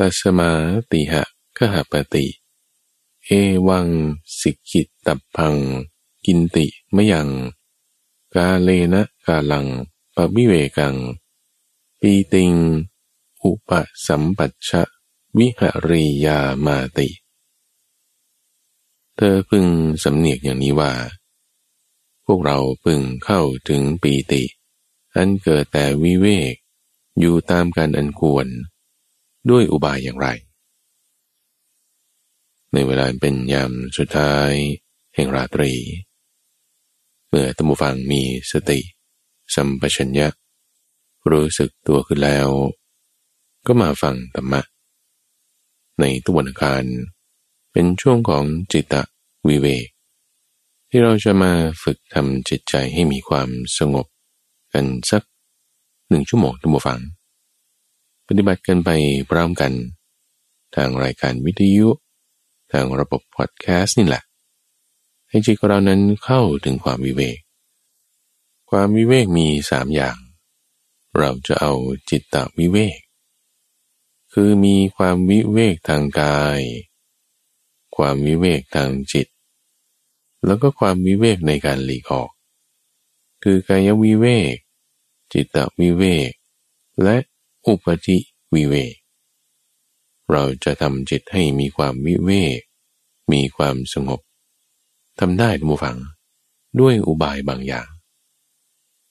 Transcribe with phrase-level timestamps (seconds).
[0.00, 0.50] ตัสมา
[0.90, 1.22] ติหะ
[1.56, 2.26] กหปติ
[3.24, 3.30] เอ
[3.68, 3.88] วัง
[4.38, 5.56] สิกิตตพัง
[6.24, 7.28] กินติมยัง
[8.34, 9.66] กาเลนะกาลัง
[10.14, 10.96] ปวิเวกัง
[12.00, 12.52] ปีติง
[13.42, 13.70] อุป
[14.06, 14.82] สัมปัชชะ
[15.36, 17.08] วิหริยามาติ
[19.16, 19.66] เธอพึง
[20.02, 20.92] สำเนียกอย่างนี้ว่า
[22.24, 24.42] พวกเราพึงเข้าถึงปีติ
[25.14, 26.54] อันเกิดแต่วิเวก
[27.18, 28.48] อยู่ตามการอันควร
[29.50, 30.28] ด้วยอุบายอย่างไร
[32.72, 34.52] ในเวลาเป็นยามสุดท้าย
[35.14, 35.72] แห่งราตรี
[37.28, 38.80] เมื่อตัมบูฟังมีสติ
[39.54, 40.28] สัมปชัญญะ
[41.30, 42.48] รู้สึกตัวขึ้นแล้ว
[43.66, 44.62] ก็มาฟังธรรมะ
[46.00, 46.84] ในตุวันการ
[47.72, 49.02] เป็นช่วงของจิตตะ
[49.48, 49.86] วิเวก
[50.88, 54.06] ที่เราจะมาฝึกทำจิตใจให้มีความสงบ
[54.72, 55.22] กันสัก
[56.08, 57.00] หนึ่งชั่วโมงทุกผู้ฟัง
[58.28, 58.90] ปฏิบัติกันไป
[59.30, 59.72] พร้อมกัน
[60.74, 61.88] ทางรายการวิทยุ
[62.72, 64.22] ทางระบบพอดแคสต์นี่แหละ
[65.28, 67.38] ให้จิตของเรานั้นเข้าถึงความวิเวก
[68.70, 70.16] ความวิเวกมีสามอย่าง
[71.16, 71.72] เราจะเอา
[72.10, 72.98] จิตตวิเวก
[74.32, 76.60] คือมีความวิเวกทางกาย
[77.96, 79.26] ความวิเวกทางจิต
[80.46, 82.30] แล้วก็ความวิเวกในการหลีกออก
[83.42, 84.54] คือกายวิเวก
[85.32, 86.30] จิตตวิเวก
[87.02, 87.16] และ
[87.68, 88.16] อุปจิ
[88.54, 88.94] วิเวก
[90.30, 92.60] เราจะทำจิตให้มีความวิเวก
[93.32, 94.20] มีความสงบ
[95.18, 95.98] ทำได้ทุกฝัง
[96.80, 97.88] ด้วยอุบายบางอย่าง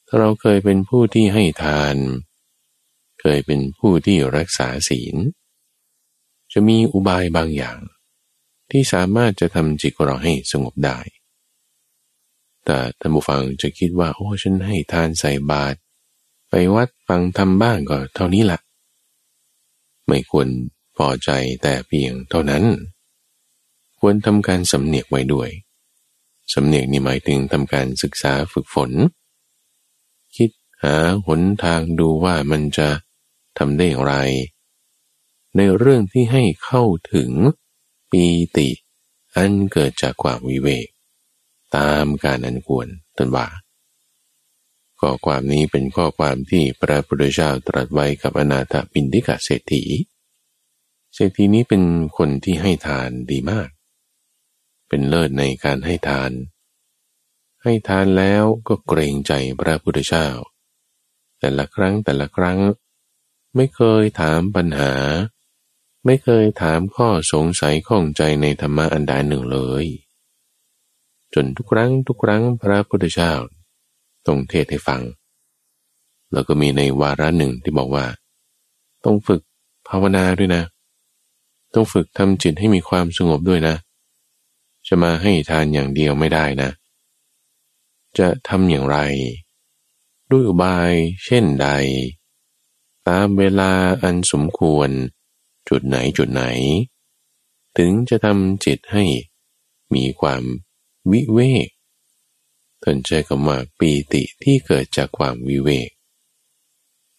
[0.08, 1.95] ถ้าเราเคยเป็นผู้ที่ให้ทาน
[3.22, 5.16] เคยเป็นผู้ที่รักษาศีล
[6.53, 7.80] จะมีอุบายบางอย่าง
[8.71, 10.99] ที่สามารถจะทำจิตของเราให้สงบได้
[12.66, 15.77] แต่ท่านผู้ฟังจะคิดว่า โอ้ฉันให้ทานใส่บาตร
[16.50, 18.59] ไปวัดฟังทำบ้างก็เท่านี้ละ
[20.08, 20.48] ไม่ควร
[20.98, 21.30] พอใจ
[21.62, 22.64] แต่เพียงเท่านั้น
[24.00, 25.50] ควรทำการสำเนียกไว้ด้วย
[26.54, 28.92] สำเนียกนี่หมายถึงทำการศึกษาฝึกฝน
[30.36, 30.52] คิด
[30.83, 30.95] หา
[31.26, 32.89] หนทางดูว่ามันจะ
[33.58, 34.16] ทำได้อย่างไร
[35.55, 36.83] ในเรื่องที่ให้เข้า
[37.14, 37.32] ถึง
[38.11, 38.23] ปี
[38.58, 38.70] ติ
[39.36, 40.88] อันเกิดจากความวิเวก
[41.76, 43.48] ตามการอันควรตนว่า
[45.02, 49.83] ข้อความนี้เป็นข้อความที่พระพุทธเจ้าตรัสไว้กับอนาถปินดิกาเศรษฐี
[51.15, 51.83] เศรษฐีนี้เป็น
[52.17, 53.69] คนที่ให้ทานดีมาก
[54.87, 56.31] เป็นเลิศในการให้ทาน
[57.63, 60.27] ให้ทานแล้วก็เกรงใจพระพุทธเจ้า
[61.39, 62.59] แต่ละครั้งแต่ละครั้ง
[63.55, 64.93] ไม่เคยถามปัญหา
[66.05, 69.85] ไม่เคยถามข้อสงสัยข้องใจในธรรมะอันใดหนึ่งเลย
[71.33, 73.33] จนทุกครั้งทุกครั้งพระพุทธเจ้า
[74.27, 75.02] ต้องเทศให้ฟัง
[76.32, 78.05] แล้วก็มีในวาระหนึ่งที่บอกว่า
[79.05, 79.42] ต้องฝึก
[79.88, 80.64] ภาวนาด้วยนะ
[81.73, 83.76] ต้องฝึกทำจิตให้มีความสงบด้วยนะ
[84.88, 86.70] จะมาให้ทานอย่างเดียวไม่ได้นะ
[88.17, 88.98] จะทำอย่างไร
[90.32, 90.94] ด้วยอุบาย
[91.26, 91.67] เช่นใด
[93.08, 93.71] ตามเวลา
[94.04, 94.89] อันสมควร
[95.70, 96.44] จุดไหนจุดไหน
[97.77, 99.04] ถึงจะทำจิตให้
[99.95, 100.44] มีความ
[101.11, 101.67] วิเวก
[102.83, 105.89] ท่านใช้คำว่าปีติที่เกิดจากความวิเวก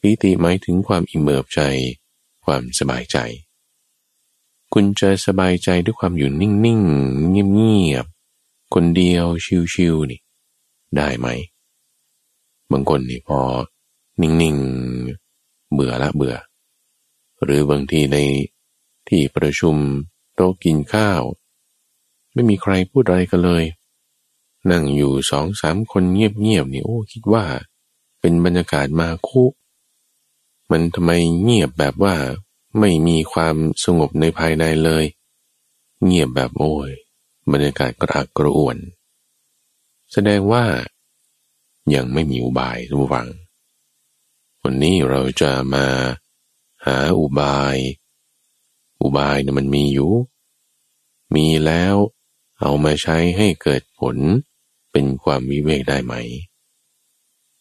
[0.00, 1.60] ปีติหมายถึงความอิ่มเอิบใจ
[2.44, 3.18] ความสบายใจ
[4.72, 9.26] คุณจะสบายใจด้วยความอยู่นิ่งๆ เงียบๆ คนเดียว
[9.74, 10.20] ชิวๆนี่
[10.96, 11.26] ได้ไหม
[12.70, 13.40] บางคนนี่พอ
[14.20, 16.36] นิ่งๆ เบื่อละเบื่อ
[17.42, 18.16] หรือบางทีใน
[19.08, 19.76] ที่ประชุม
[20.34, 21.22] โต๊ะกินข้าว
[22.32, 23.64] ไม่มีใครพูดอะไรกันเลย
[24.70, 27.44] นั่งอยู่สองสามคนเงียบๆนี่โอ้คิดว่า
[28.20, 29.44] เป็นบรรยากาศมาคุ
[30.70, 31.10] มันทำไม
[31.42, 32.14] เงียบแบบว่า
[32.78, 35.04] ไม่มีความสงบในภายในเลย
[36.04, 36.90] เงียบแบบโอ้ย
[37.52, 38.76] บรรยากาศกระอักกระอ่วน
[40.12, 40.64] แสดงว่า
[41.94, 43.28] ยังไม่มีอุบายทุกฝัง
[44.62, 45.86] วันนี้เราจะมา
[46.86, 47.76] หาอุบาย
[49.02, 50.12] อุบายเนี่ยมันมีอยู่
[51.34, 51.94] มีแล้ว
[52.60, 54.16] เอามาใช้ให้เกิดผล
[54.98, 56.14] เป็นความวิเวกได้ไหม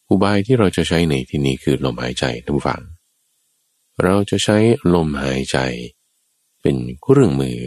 [0.10, 2.82] อุบายที่เราจะใช้ในที่นี้คือลมหายใจทุกฝัง
[4.04, 4.58] เราจะใช้
[4.94, 5.58] ลมหายใจ
[6.62, 7.60] เป็นเครื่องมือ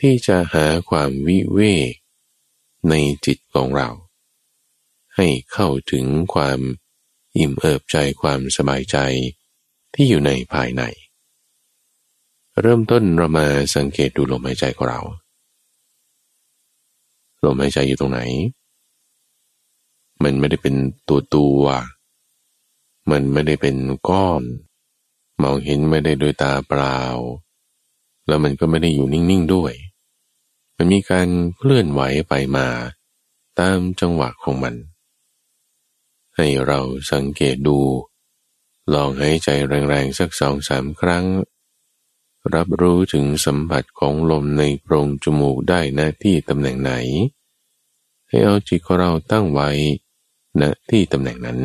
[0.00, 1.60] ที่จะหาความวิเว
[1.90, 1.92] ก
[2.88, 2.94] ใน
[3.26, 3.88] จิตของเรา
[5.16, 6.60] ให้เข้าถึงความ
[7.38, 8.96] อิ่มเอิบใจความสบายใจ
[9.94, 10.82] ที่อยู่ในภายใน
[12.60, 13.46] เริ่มต้นเรามา
[13.76, 15.00] สังเกตดูลมหายใจของเรา
[17.44, 18.20] ลมหายใจอยู่ตรงไหน
[20.22, 20.74] มันไม่ได้เป็น
[21.08, 21.64] ตัวตัว
[23.10, 23.76] มันไม่ได้เป็น
[24.08, 24.42] ก้อน
[25.42, 26.98] มองเห็นไม่ได้โดยตาเปล่า
[28.26, 29.72] แล้วมันก็ไม่ได้อยู่นิ่งๆด้วย
[30.76, 32.68] มันมีการเคลื่อนไหวไปมา
[33.58, 34.74] ตามจังหวะของมัน
[36.36, 36.80] ให้เรา
[37.12, 37.78] สังเกตดู
[38.92, 41.26] ลองหายใจแรงๆสักสองสามครั้ง
[42.54, 46.92] รับรู้ถึงสัมผัสของลมในโพรงจมูกได้หน้าที่ตำแหน่งไหน
[48.28, 49.70] ให้เอาจิตของเราตั้งไว้
[50.60, 51.58] ณที่ตำแหน่งนั้น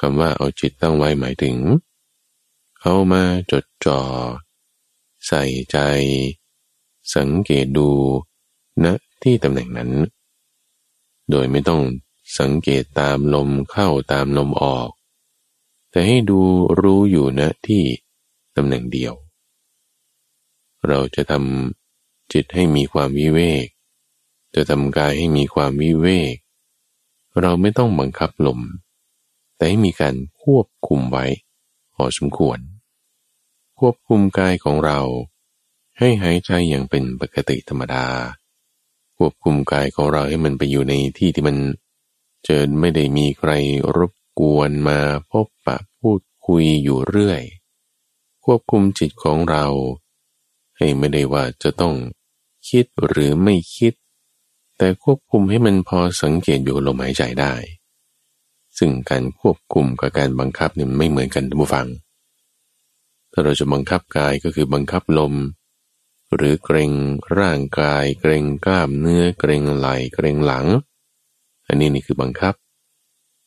[0.00, 1.56] คำว่าเอาจิตตั้งไว้หมายถึง
[2.82, 4.00] เอามาจดจอ่อ
[5.26, 5.78] ใส่ใจ
[7.14, 7.88] สังเกตดู
[8.84, 8.86] ณ
[9.22, 9.90] ที่ตำแหน่งนั้น
[11.30, 11.82] โดยไม่ต้อง
[12.38, 14.90] สังเกตตามลมเข้าตามลมออก
[15.90, 16.40] แต่ให้ดู
[16.80, 17.82] รู้อยู่ณที่
[18.56, 19.14] ตำแหน่งเดียว
[20.86, 23.66] เราจะทำจิตให้มีความวิเวก
[24.54, 26.34] จะทำกายให้มีความวิเวก
[27.40, 28.60] เราไม่ต้องบังคับลม
[29.56, 31.26] แต่ให้มีการควบคุมไว้
[31.94, 32.58] พอสมควร
[33.78, 35.00] ควบคุมกายของเรา
[35.98, 38.06] ให้หายใจอย่างเป็นปกติธรรมดา
[39.16, 41.56] ควบคุมกายของเราให้มันไปอยู่ในที่ที่มัน
[42.44, 43.52] เจอไม่ได้มีใคร
[43.96, 44.98] รบกวนมา
[45.30, 47.42] พบปะพูดคุยอยู่เรื่อย
[48.44, 49.66] ควบคุมจิตของเรา
[50.76, 51.94] ให้ไม่ได้ว่าจะต้อง
[52.68, 53.92] คิดหรือไม่คิด
[54.78, 57.54] แต่ควบคุมให้มันพอสังเกตอยู่ลมหายใจได้
[58.78, 61.88] ซึ่งการควบคุมกับการบังคับเนี่ยไม่เหมือนกันทุกฝัง
[63.32, 65.34] ถ้าเราจะบังคับกายก็คือบังคับลม
[66.34, 66.92] หรือเกรง
[67.38, 70.66] ร่างกาย เกรงกล้ามเนื้อ เกรงไหล่เกรงหลัง
[71.66, 72.54] อันนี้นี่คือบังคับ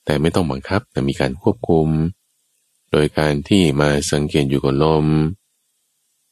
[0.06, 1.90] แต่ไม่ต้องบังคับแต่มีการควบคุม
[2.92, 5.06] โดยการที่มาสังเกตอยู่กับลม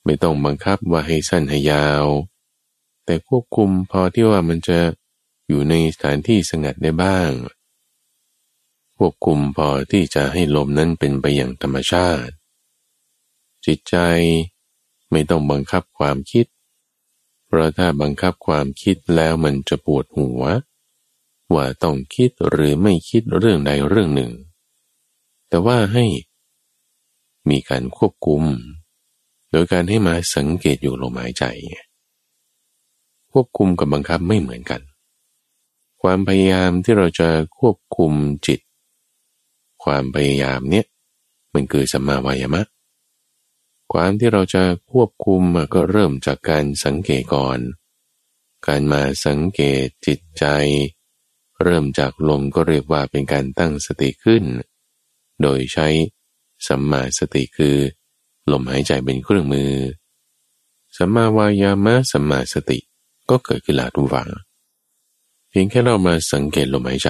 [0.05, 2.05] ไม่ต้องบังคับว่าให้สั้นให้ยาว
[3.09, 4.79] แต่ควบคุมพอที่ว่ามันจะ
[5.47, 7.29] อยู่ในสถานที่สงัดได้บ้าง
[8.97, 12.33] ควบคุมพอที่จะให้ลมนั้นเป็นไปอย่างธรรมชาติ
[13.65, 13.95] จิตใจ
[15.11, 16.45] ไม่ต้องบังคับความคิด
[17.47, 20.41] เพราะถ้าบังคับความคิดแล้วมันจะปวดหัว
[21.53, 24.31] ว่าต้องคิดหรือไม่คิดเรื่องใดเรื่องหนึ่ง
[25.49, 26.05] แต่ว่าให้
[27.49, 28.43] มีการควบคุม
[29.51, 31.45] โดยการให้มาสังเกตอยู่ลมหายใจ
[33.31, 34.81] ควบคุมกับบังคับไม่เหมือนกัน
[36.01, 38.11] ความพยายามที่เราจะควบคุม
[38.47, 38.59] จิต
[39.83, 40.85] ความพยายามเนี้ย
[41.53, 42.63] มันคือสัมมาวายามะ
[43.93, 45.41] ความที่เราจะควบคุม
[45.73, 47.59] ก็เริ่มจากการสังเกตก่อน
[48.67, 50.45] การมาสังเกตจิตใจ
[51.63, 54.43] เริ่มจากลมก็เรียกว่าเป็นการตั้งสติขึ้น
[55.41, 55.87] โดยใช้
[56.67, 57.77] สัมมาสติคือ
[58.51, 59.71] ลมหายใจเป็นเครื่องมือ
[60.97, 62.79] สัมมาวายามะสัมมาสติ
[63.29, 64.29] ก็เกิดขึ้นหลาทุกฝัง
[65.49, 67.09] เพียงแค่เรามาสังเกตลมหายใจ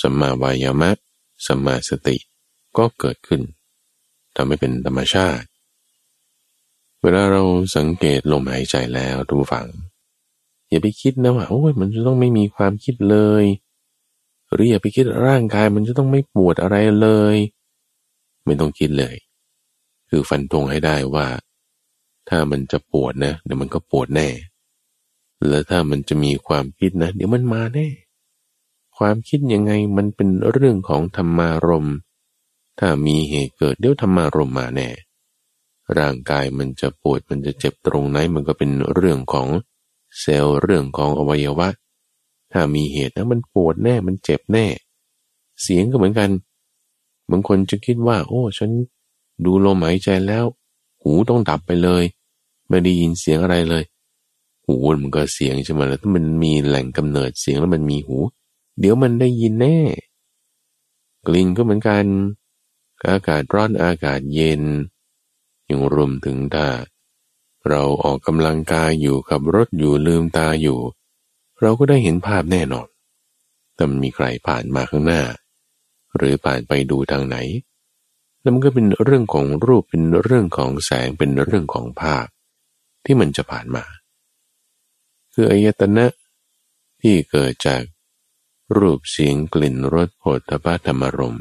[0.00, 0.90] สัมมาวายามะ
[1.46, 2.16] สัมมาสติ
[2.76, 3.40] ก็เกิดขึ้น
[4.36, 5.46] ทำให้เป็นธรรมชาติ
[7.02, 7.42] เวลาเรา
[7.76, 9.66] สังเกตลมหายใจแล้วทุกฝัง
[10.68, 13.44] อย่าไปคิดนะว่าโอ้ยมันจะต้องไม่มีความคิดเลย
[14.52, 17.36] หรืออย่าไปคิดร่างกายมันจะต้องไม่ปวดอะไรเลย
[18.44, 19.16] ไม่ต้องคิดเลย
[20.08, 21.26] คือฟันธงให้ได้ว่า
[22.28, 24.28] ถ้ามันจะปวดนะเดี๋ยวมันก็ปวดแน่
[25.48, 27.88] แล้วถ้ามันจะมีความคิดนะ เดี๋ยวมันมาแน่
[28.96, 31.88] ความคิดยังไงมันเป็นเรื่องของธรรมารม
[32.78, 34.88] ถ้ามีเหตุเกิดเดี๋ยวธรรมารมมาแน่
[35.98, 39.48] ร่างกายมันจะปวดมันจะเจ็บตรงไหน มันก็เป็นเรื่องของ
[40.18, 41.68] เซลล์เรื่องของอวัยวะ
[42.52, 44.66] ถ้ามีเหตุนะมันปวดแน่มันเจ็บแน่
[45.62, 46.30] เสียงก็เหมือนกัน
[47.30, 48.70] บางคนจะคิดว่า โอ้ฉัน
[49.44, 50.44] ดูลมหายใจแล้ว
[51.02, 52.04] หูต้องดับไปเลย
[52.68, 53.84] ไม่ได้ยินเสียงอะไรเลย
[54.66, 58.16] หูมันก็เสียงใช่ไหมแล้วถ้ามันมีแหล่งกำเนิดเสียงแล้วมันมีหู
[58.78, 59.78] เดี๋ยวมันได้ยินแน่
[61.26, 62.04] กลิ่นก็เหมือนกัน
[63.08, 64.62] อากาศร้อนอากาศเย็น
[65.70, 66.66] ยังรวมถึงถ้า
[67.68, 70.78] เราออกกำลังกายอยู่ขับรถอยู่ลืมตาอยู่
[71.60, 72.88] เราก็ได้เห็นภาพแน่นอน
[73.74, 75.22] แต่มีใครผ่านมาข้างหน้า
[76.16, 77.36] หรือผ่านไปดูทางไหน
[78.40, 82.26] แล้วมันก็เป็นเรื่องของรูปเป็นเรื่องของแสงเป็นเรื่องของภาพ
[83.04, 83.84] ที่มันจะผ่านมา
[85.36, 86.06] คืออายตนะ
[87.00, 87.82] ที่เกิดจาก
[88.76, 91.38] รูปเสียงกลิ่นรสโผฏฐัพพธรรมรม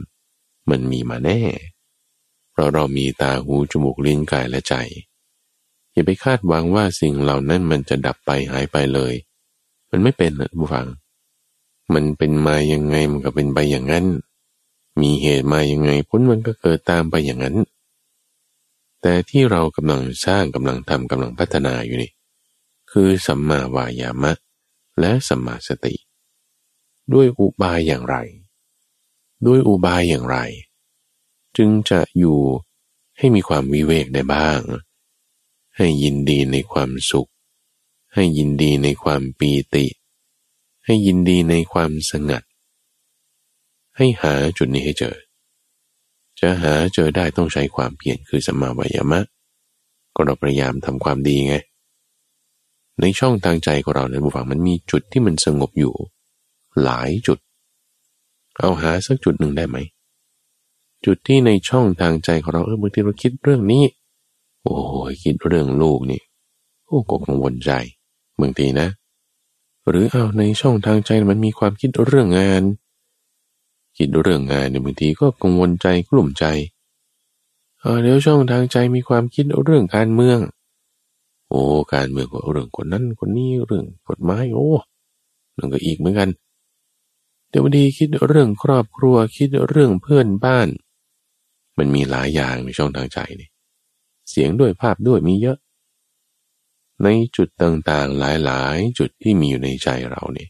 [0.70, 1.40] มันมีมาแน่
[2.52, 4.76] เพราะเรามีตาหูจมูกลิ้นกายและใจ
[5.92, 9.14] อย่าไปคาดหวังว่าสิ่งเหล่านั้นมันจะดับไปหายไปเลย
[9.90, 10.88] มันไม่เป็นนะผู้ฟัง
[11.94, 14.06] มันเป็นมายังไงมันก็เป็นไปอย่างนั้น
[15.02, 17.56] มีเหตุมายังไงผลมันก็เกิดตามไปอย่างนั้น
[19.02, 22.12] แต่ที่เรากำลังสร้างกำลังทำกำลังพัฒนาอยู่นี่
[22.94, 24.34] คือสัมมาวายามะ
[25.00, 25.96] และสัมมาสติ
[27.14, 28.16] ด้วยอุบายอย่างไร
[29.46, 30.38] ด้วยอุบายอย่างไร
[31.58, 32.40] จึงจะอยู่
[33.18, 34.60] ให้มีความวิเวกได้บ้าง
[35.76, 37.30] ให้ยินดีในความสุข
[38.14, 39.86] ให้ยินดีในความปีติ
[40.86, 42.44] ให้ยินดีในความสงัด
[43.98, 45.16] ให้หาจุดนี้ให้เจอ
[46.40, 49.20] จะหาเจอได้ต้องใช้ความเพียรคือสัมาวายามะ
[50.16, 51.56] ก็เราพยายามทำความดีไง
[53.02, 55.94] ในช่องทางใจของเราในบุฝังมันมีจุดที่มันสงบอยู่
[56.84, 57.40] หลายจุด
[58.58, 59.78] เอาหาสักจุดหนึ่งได้ไหม
[61.06, 63.84] จุดที่ในช่องทางใจของเราเออบางทีเราคิดเรื่องนี้
[64.64, 64.76] โอ้
[65.10, 66.22] ยคิดเรื่องลูกนี่
[66.86, 67.72] โอ้ก็กังวลใจ
[68.42, 68.88] บางทีนะ
[69.90, 72.64] หรือเอาในช่องทางใจมันมีความคิดเรื่องงาน
[73.98, 76.46] คิดเรื่องงานเนี่ยบางทีก็กังวลใจกลุ่มใจ
[77.80, 80.40] เออเดี๋ยวช่องทางใจมีความคิดเรื่องการเมือง
[81.54, 84.70] อ้ การเมืองก็เรื่องคนนั้นคนนี้เรื่องกฎหมายโอ้
[85.58, 86.30] นั่นก็อีกเหมือนกัน
[87.50, 90.68] เดี๋ยวบางทีคิดเรื่องครอบครัวคิดเรื่องเพื่อนบ้าน
[91.78, 93.50] มันมีหลายอย่างในช่องทางใจนี่
[94.30, 95.58] เสียงด้วยภาพด้วยมีเยอะ
[97.04, 100.50] ในจุดต่างๆหลายๆ จุดที่มีอยู่ในใจเราเนี่ย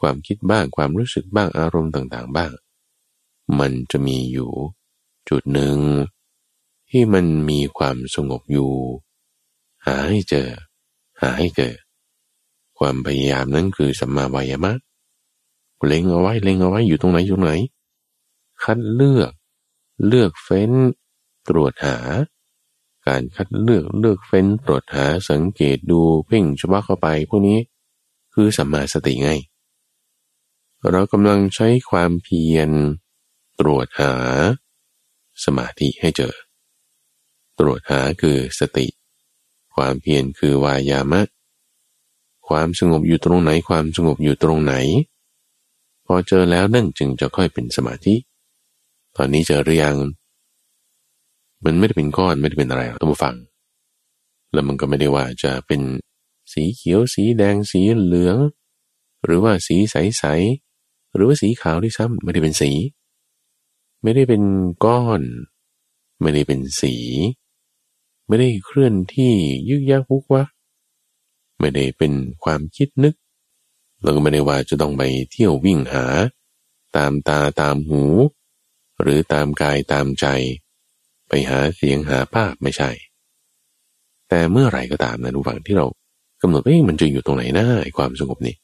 [0.00, 2.52] ความคิดบ้างความรู้สึกบ้างอารมณ์ต่างๆบ้าง
[3.58, 4.50] มันจะมีอยู่
[5.28, 5.78] จุดหนึ่ง
[6.90, 8.72] ที่มันมีความสงบอยู่
[9.86, 10.48] หาให้เจอ
[11.20, 11.74] หาให้เจอ
[12.78, 14.72] ความพยายามนั้นคือสัมมาวายามะ
[15.86, 17.54] เล็งเอาไว้เล็งเอาไว้อยู่ตรงไหนอยู่ตรงไหน
[18.62, 19.32] คัดเลือก
[20.06, 20.70] เลือกเฟ้น
[21.48, 21.96] ตรวจหา
[23.06, 27.58] การคัดเลือกเลือกเฟ้น ตรวจหาสังเกตดูเพ่งเฉพาะเข้าไปพวกนี้
[28.34, 29.30] คือสัมมาสติไง
[30.90, 32.70] เรากำลังใช้ความเพียร
[33.60, 34.14] ตรวจหา
[35.44, 36.34] สมาธิให้เจอ
[37.58, 38.86] ตรวจหาคือสติ
[39.76, 41.22] ความเพียรคือวายามะ
[42.48, 44.74] ความสงบอยู่ตรงไหนความสงบอยู่ตรงไหน
[46.06, 48.14] พอเจอแล้วนั่นจึงจะค่อยเป็นสมาธิ
[49.16, 49.96] ตอนนี้เจอหรือยัง
[51.64, 53.34] มันไม่ได้เป็นก้อนไม่ได้เป็นอะไรต้องมาฟัง
[54.52, 55.80] แล้วมันก็ไม่ได้ว่าจะเป็น
[56.52, 58.36] สีเขียวสีแดงสีเหลือง
[59.24, 62.70] หรือว่าสีใสๆหรือว่าสีขาวที่ซ้ำไม่ได้เป็นสี
[64.02, 64.42] ไม่ได้เป็น
[64.84, 65.22] ก้อน
[66.20, 66.94] ไม่ได้เป็นสี
[68.26, 69.32] ไม่ได้เคลื่อนที่
[69.68, 70.44] ยึกยักพุกวะ
[71.58, 72.12] ไม่ได้เป็น
[72.44, 73.14] ความคิดนึก
[74.02, 76.04] แล้วก็ไม่ได้ว่าจะต้องไปเที่ยววิ่งหา
[76.96, 78.02] ตามตาตามหู
[79.00, 80.26] หรือตามกายตามใจ
[81.28, 82.90] ไปหาเสียงหาภาพไม่ใช่
[84.28, 85.86] แต่เมื่อไหร่ก็ตามนะทุกฝั่งที่เรา
[86.42, 88.56] กำหนดว่ามันจะอยู่ตรงไหนน้าไอ้ความสงบนี่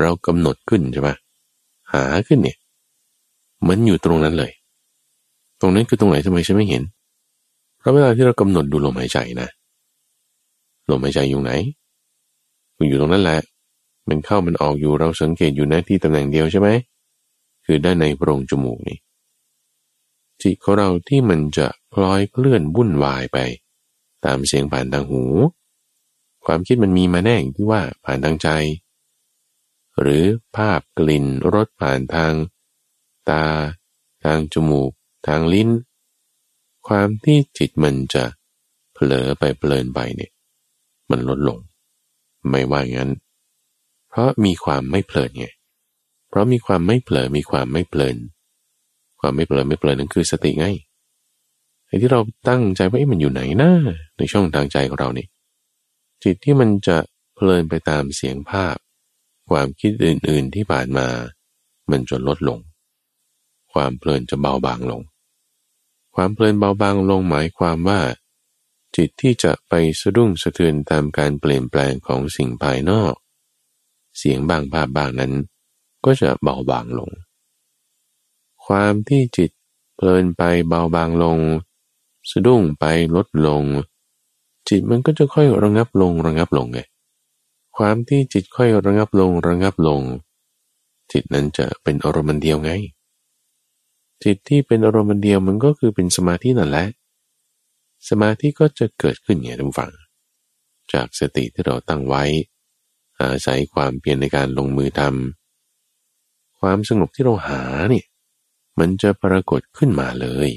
[0.00, 1.14] เรากำหนดขึ้นใช่ปะ
[1.92, 2.58] หาขึ้นเนี่ย
[3.68, 4.52] มันอยู่ตรงนั้นเลย
[5.60, 6.82] ตรงนั้นคือตรงไหนทำไมฉันไม่เห็น
[7.82, 9.48] เพราะเวลาที่เรากำหนดดูลมหายใจนะ
[10.90, 11.52] ลมหายใจอยู่ไหน
[12.76, 13.40] มันอยู่ตรงนั้นแหละ
[14.08, 16.68] มันเข้ามันออกอยู่เราสังเกตอยู่นะที่ตำแหน่งเดียวใช่ไหม
[17.64, 18.98] คือด้านในโพรงจมูกนี่
[20.40, 23.38] จิตของเราที่มันจะพลอยเคลื่อนวุ่นวายไป
[24.24, 25.22] ตามเสียงผ่านทางหู
[26.44, 28.48] ความคิดมันมีมาแน่ที่ว่าผ่านทางใจ
[30.00, 30.24] หรือ
[30.56, 32.32] ภาพกลิ่นรสผ่านทาง
[33.30, 33.44] ตา
[34.24, 34.90] ทางจมูก
[35.26, 35.68] ทางลิ้น
[36.88, 38.24] ความที่จิตมันจะ
[38.94, 40.32] เผลอไปเพลินไปเนี่ย
[41.10, 41.58] มันลดลง
[42.50, 43.10] ไม่ว่างั้น
[44.08, 45.46] เพราะมีความไม่เพลินไง
[46.28, 48.16] เพราะมีความไม่เผลอมีความไม่เพลิน
[49.20, 50.66] ความไม่เปลินไม่เปลินนั่นคือสติไง
[51.86, 53.70] ไอ้ที่เราตั้งใจว่ามันอยู่ไหนนะ
[54.16, 55.26] ในช่องทางใจของเรานี่
[56.22, 56.98] จิตที่มันจะ
[57.34, 58.76] เพลินไปตามเสียงภาพ
[59.50, 61.08] ความคิดอื่น ๆที่ผ่านมา
[61.90, 62.58] มันจะลดลง
[63.72, 65.02] ความเพลินจะเบาบางลง
[66.14, 68.00] ความเพลินเบาบางลงหมายความว่า
[68.96, 73.14] จิตที่จะไปสะดุ้งสะเทือนตามการเปลี่ยนแปลงของสิ่งภายนอก
[74.18, 75.32] เสียงบางภาพบางนั้น
[76.04, 77.10] ก็จะเบาบางลง
[78.66, 79.50] ความที่จิต
[79.96, 81.38] เพลินไปเบาบางลง
[82.30, 82.84] สะดุ้งไป
[83.16, 83.64] ลดลง
[84.68, 86.80] จิตมันก็จะค่อยระงับลงระงับลงไง
[87.76, 90.02] ความที่จิตค่อยระงับลงระงับลง
[91.12, 92.70] จิตนั้นจะเป็นอารมณ์เดียวไง
[94.24, 96.86] จิตที่เป็นอารมณ์เดียวมันก็คือเป็นสมาธินั่นแหละ
[98.08, 99.92] สมาธิก็จะเกิดขึ้นอย่างทุกฝัง
[100.92, 102.24] จากสติที่เราตั้งไว้
[103.20, 108.06] อาศัยความเพียรในการลงมือทำความสงบที่เราหาเนี่ย
[108.78, 110.50] มันจะปรากฏขึ้นมาเลย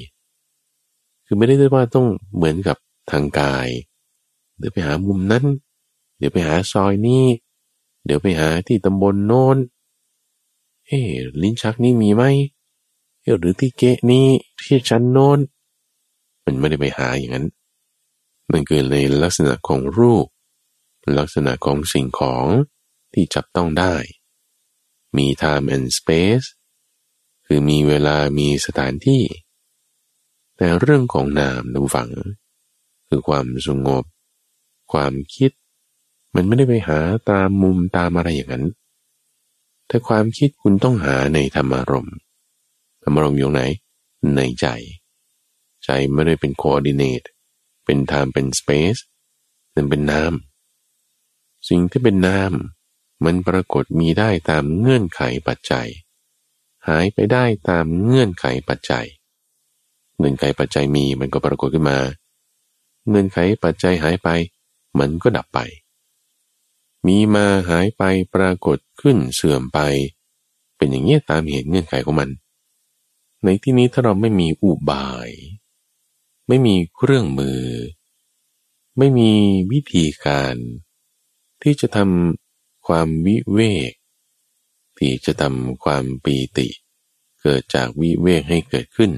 [1.24, 2.76] คือไม่ได้ว่าต้องเหมือนกับ
[3.10, 3.68] ทางกาย
[4.58, 5.44] เดี๋ยวไปหามุมนั้น
[6.18, 7.24] เดี๋ยวไปหาซอยนี้
[8.04, 9.56] เดี๋ยวไปหาที่ตำบลโน้น
[10.86, 11.00] เฮ้
[11.42, 12.24] ลิ้นชักนี่มีไหม
[13.38, 14.26] หรือที่เกะนี้
[14.62, 15.38] ที่ชั้นโน้น
[16.44, 17.46] มันไม่ได้ไปหาอย่างนั้น
[18.52, 20.26] มันเกิดในลักษณะของรูป
[21.18, 22.46] ลักษณะของสิ่งของ
[23.12, 23.94] ที่จับต้องได้
[25.16, 26.46] มี time and space
[27.46, 29.22] คือมีเวลามีสถานที่
[30.56, 32.10] แต่เรื่องของนามดูฝัง
[33.08, 34.04] คือความสงบ
[34.92, 35.50] ความคิด
[36.34, 36.98] มันไม่ได้ไปหา
[37.30, 38.66] ตามมุมตามอะไรอย่างนั้น
[39.86, 42.16] แต่ความคิดคุณต้องหาในธรรมารมณ์
[43.06, 43.60] รรมารมณ์อยู่ไหน
[44.34, 44.66] ในใจ
[45.84, 47.22] ใจไม่ได้เป็นโคออดิเนต
[47.84, 48.96] เป็นไทม์เป็นสเปซ
[49.74, 50.32] นั่นเป็นนาม
[51.68, 52.52] สิ่งที่เป็นนาม
[53.24, 55.88] มันปรากฏมีได้ตามเงื่อนไขปัจจัย
[56.88, 59.06] หายไปได้ตามเงื่อนไขปัจจัย
[60.18, 61.98] เงื่อนไขปัจจัยมีมันก็ปรากฏขึ้นมา
[63.08, 64.28] เงื่อนไขปัจจัยหายไป
[64.98, 65.58] มันก็ดับไป
[67.06, 68.02] มีมาหายไป
[68.34, 69.78] ปรากฏขึ้นเสื่อมไป
[70.76, 72.30] เป็นอย่างนี้ตามเหตุเงื่อนไขของมัน
[73.44, 75.28] ในที่นี้ถ้าเราไม่มีอุบาย
[76.48, 77.62] ไม่มีเครื่องมือ
[78.98, 79.32] ไม่มี
[79.72, 80.54] วิธีการ
[81.62, 83.92] ที่จะทำความวิเวก
[84.98, 86.68] ที่จะทำความปีติ
[87.42, 89.12] เกิดจากวิเวกให้เกิดขึ้น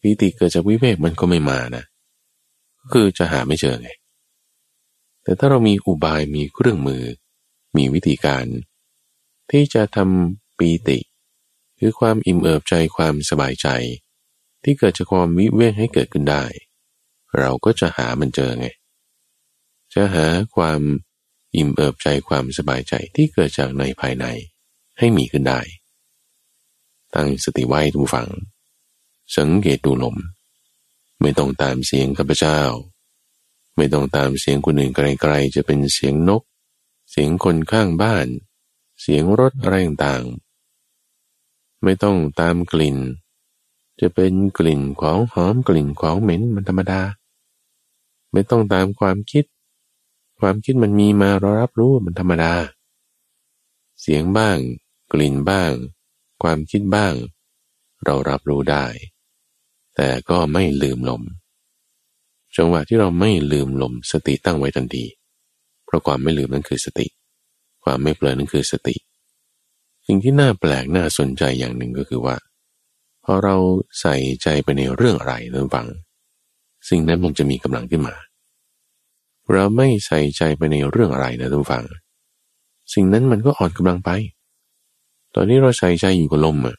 [0.00, 1.84] ปีติเกิดจากวิเวกมันก็ไม่มานะ
[2.78, 3.90] ก็คือจะหาไม่เจอไง
[5.22, 7.04] แต่ถ้าเรามีอุบายมีเครื่องมือ
[7.76, 8.44] มีวิธีการ
[9.50, 10.98] ที่จะทำปีติ
[11.80, 13.68] คือความอิ่มเอิบใจความสบายใจ
[14.62, 16.44] ที่เกิดจากความวิเวกให้เกิดขึ้นได้
[17.38, 18.66] เราก็จะหามันเจอไง
[19.94, 20.80] จะหาความ
[21.56, 24.26] อิ่มเอิบใจความสบายใจที่เกิดจากในภายใน
[24.98, 25.60] ให้มีขึ้นได้
[27.14, 28.28] ตั้งสติไว้ทุกฝัง
[29.36, 30.16] สังเกตดูลม
[31.20, 32.60] ไม่ต้องตามเสียงข้าพเจ้า
[33.76, 36.42] ไม่ต้องตามเสียงคนอื่นไกลๆ จะเป็นเสียงนก
[37.10, 38.26] เสียงคนข้างบ้าน
[39.00, 40.49] เสียงรถอะไรต่างๆ
[41.82, 42.96] ไม่ต้องตามกลิ่น
[44.00, 47.00] จะเป็นกลิ่นของหอมกลิ่นของเหม็นมันธรรมดา
[48.32, 49.44] ไม่ต้องตามความคิด
[50.40, 52.52] ความคิดมันมีมาเรารับรู้มันธรรมดา
[54.00, 54.56] เสียงบ้าง
[55.12, 55.72] กลิ่นบ้าง
[56.42, 57.14] ความคิดบ้าง
[58.04, 58.86] เรารับรู้ได้
[59.96, 61.22] แต่ก็ไม่ลืมลม
[62.56, 65.04] จังหวะที่เราไม่ลืมลมสติตั้งไว้ทันที
[65.86, 67.06] เพราะความไม่ลืมนั่นคือสติ
[67.84, 68.94] ความไม่เปลินนั่นคือสติ
[70.12, 72.36] สิ่งที่น่าแปลกน่าสนใจอย่างหนึ่งก็คือว่า
[73.24, 73.56] พอเรา
[74.00, 75.86] ใส่ใจไปในเรื่องอะไรนั่นฟัง
[76.88, 78.14] สิ่งนั้นมันจะมีกำลังขึ้นมา
[79.52, 81.84] เราไม่ใส่ใจไปในเรื่องอะไรนะทุกฝัง
[82.92, 84.10] สิ่งนั้นมันก็อ่อนกำลังไป
[85.34, 86.76] ตอนนี้เราใส่ใจอยู่กับลมอะ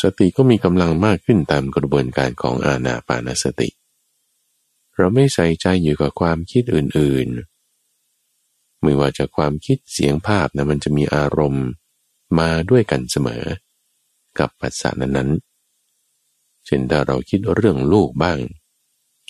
[0.00, 3.68] สติก็มีกำลังมากขึ้นตามกระบวนการของอาณาปานสติ
[4.96, 11.66] เราไม่ใส่ใจอยู่กับความคิดอื่นๆ ไม่ว่าจะความคิดเสียงภาพนะมันจะมีอารมณ์
[12.38, 13.44] มาด้วยกันเสมอ
[14.38, 18.38] กับปัสสะนั้นๆ เช่นถ้าเราคิดเรื่องลูกบ้าง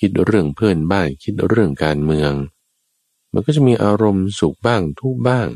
[0.01, 2.33] คิดเรื่องเพื่อนบ้าน คิดเรื่องการเมือง
[3.33, 5.49] มันก็จะมีอารมณ์สุขบ้างทุกบ้าง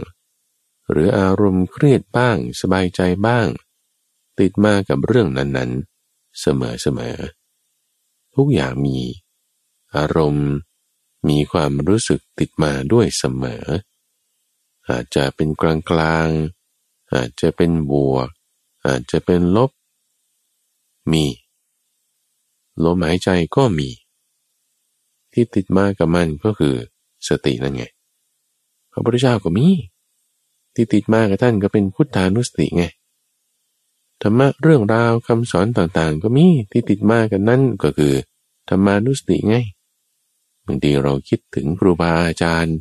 [0.91, 3.47] หรืออารมณ์เครียดบ้าง สบายใจบ้าง
[4.39, 6.47] ติดมากับเรื่องนั้นๆ เส
[6.99, 8.99] มอๆทุกอย่างมี
[9.97, 10.51] อารมณ์
[11.29, 13.65] มีความรู้สึกติดมาด้วยเสมอ
[14.89, 16.29] อาจจะเป็นกลางกลาง
[17.15, 18.29] อาจจะเป็นบวก
[18.87, 19.71] อาจจะเป็นลบ
[21.13, 21.25] มี
[22.85, 23.89] ลมหายใจก็มี
[25.33, 26.75] ที่ติดมากับมันก็คือ
[27.29, 27.85] สตินั่นไง
[28.93, 29.67] พระพุทธเจ้าก็มี
[30.75, 32.85] ที่ติดมากับท่านก็เป็นพุทธานุสติไง
[34.23, 38.15] ธรรมะเรื่องราวคำสอนต่างๆ ก็มีที่ติดมากันนั่นก็คือ
[38.69, 39.57] ธรรมานุสติไง
[40.67, 42.77] บางทีเราคิดถึงครูบาอาจารย์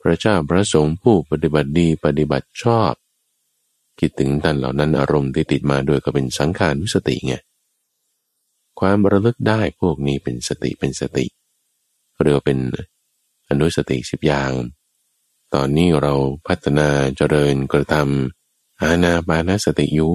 [0.00, 2.92] พระเจ้าพระสงฆ์ผู้ปฏิบัติดีปฏิบัติชอบ
[4.00, 7.34] คิดถึงท่านเหล่านั้นอารมณ์ที่ติดมาด้วยก็เป็นสังขารุสติไง
[8.80, 11.26] ความระลึกได้พวกนี้เป็นสติเป็นสติ
[12.22, 12.58] เรียกเป็น
[13.48, 14.52] อนุสติสิบอย่าง
[15.54, 16.14] ตอนนี้เรา
[16.46, 20.12] พัฒนาเจริญกระทำอาณาปานสติอยู่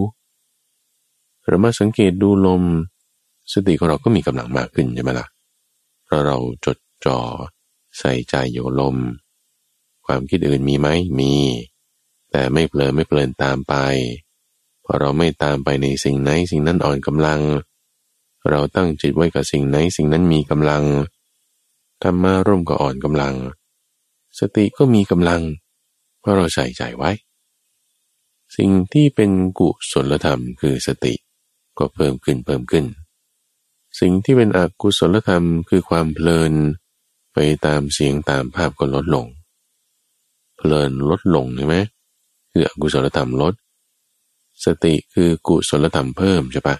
[1.47, 2.63] เรามาสังเกตดูลม
[3.53, 5.27] สติของเราก็มีกำลังมากขึ้นใช่ไหมละ่ะ
[6.03, 7.19] เพราะเราจดจ่อ
[7.99, 8.95] ใส่ใจอยู่ลม
[10.05, 10.87] ความคิดอื่นมีไหม
[11.19, 11.33] มี
[12.33, 13.75] แต่ไม่เพลินไม่เพลินตามไป
[14.85, 17.41] พอเราไม่ตามไปในสิ่งไหนสิ่งนั้นอ่อนกำลัง
[18.49, 20.83] เราตั้งจิตไว้กับสิ่งไหนสิ่งนั้นมีกำลัง
[22.03, 23.35] ธรรมะร่มก็อ่อนกำลัง
[24.39, 25.41] สติก็มีกำลัง
[26.19, 27.11] เพราะเราใส่ใจไว้
[28.57, 31.13] สิ่งที่เป็นกุศลธรรมคือสติ
[31.77, 32.85] ก็เพิ่มขึ้นเพิ่มขึ้น
[33.99, 36.53] สิ่งที่เป็นอกุศลธรรมคือความเพลิน
[37.33, 39.25] ไปตามเสียงตามภาพก็ลดลง
[40.57, 41.77] เพลินลดลงใช่ไหม
[42.53, 43.53] คืออกุศลธรรมลด
[44.65, 46.75] สติคือกุศลธรรมเพิ่มใช่ปะ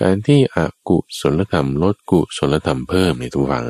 [0.00, 3.66] การที่อกุศลธรรมลดกุศลธรรมเพิ่มในทุกฝัง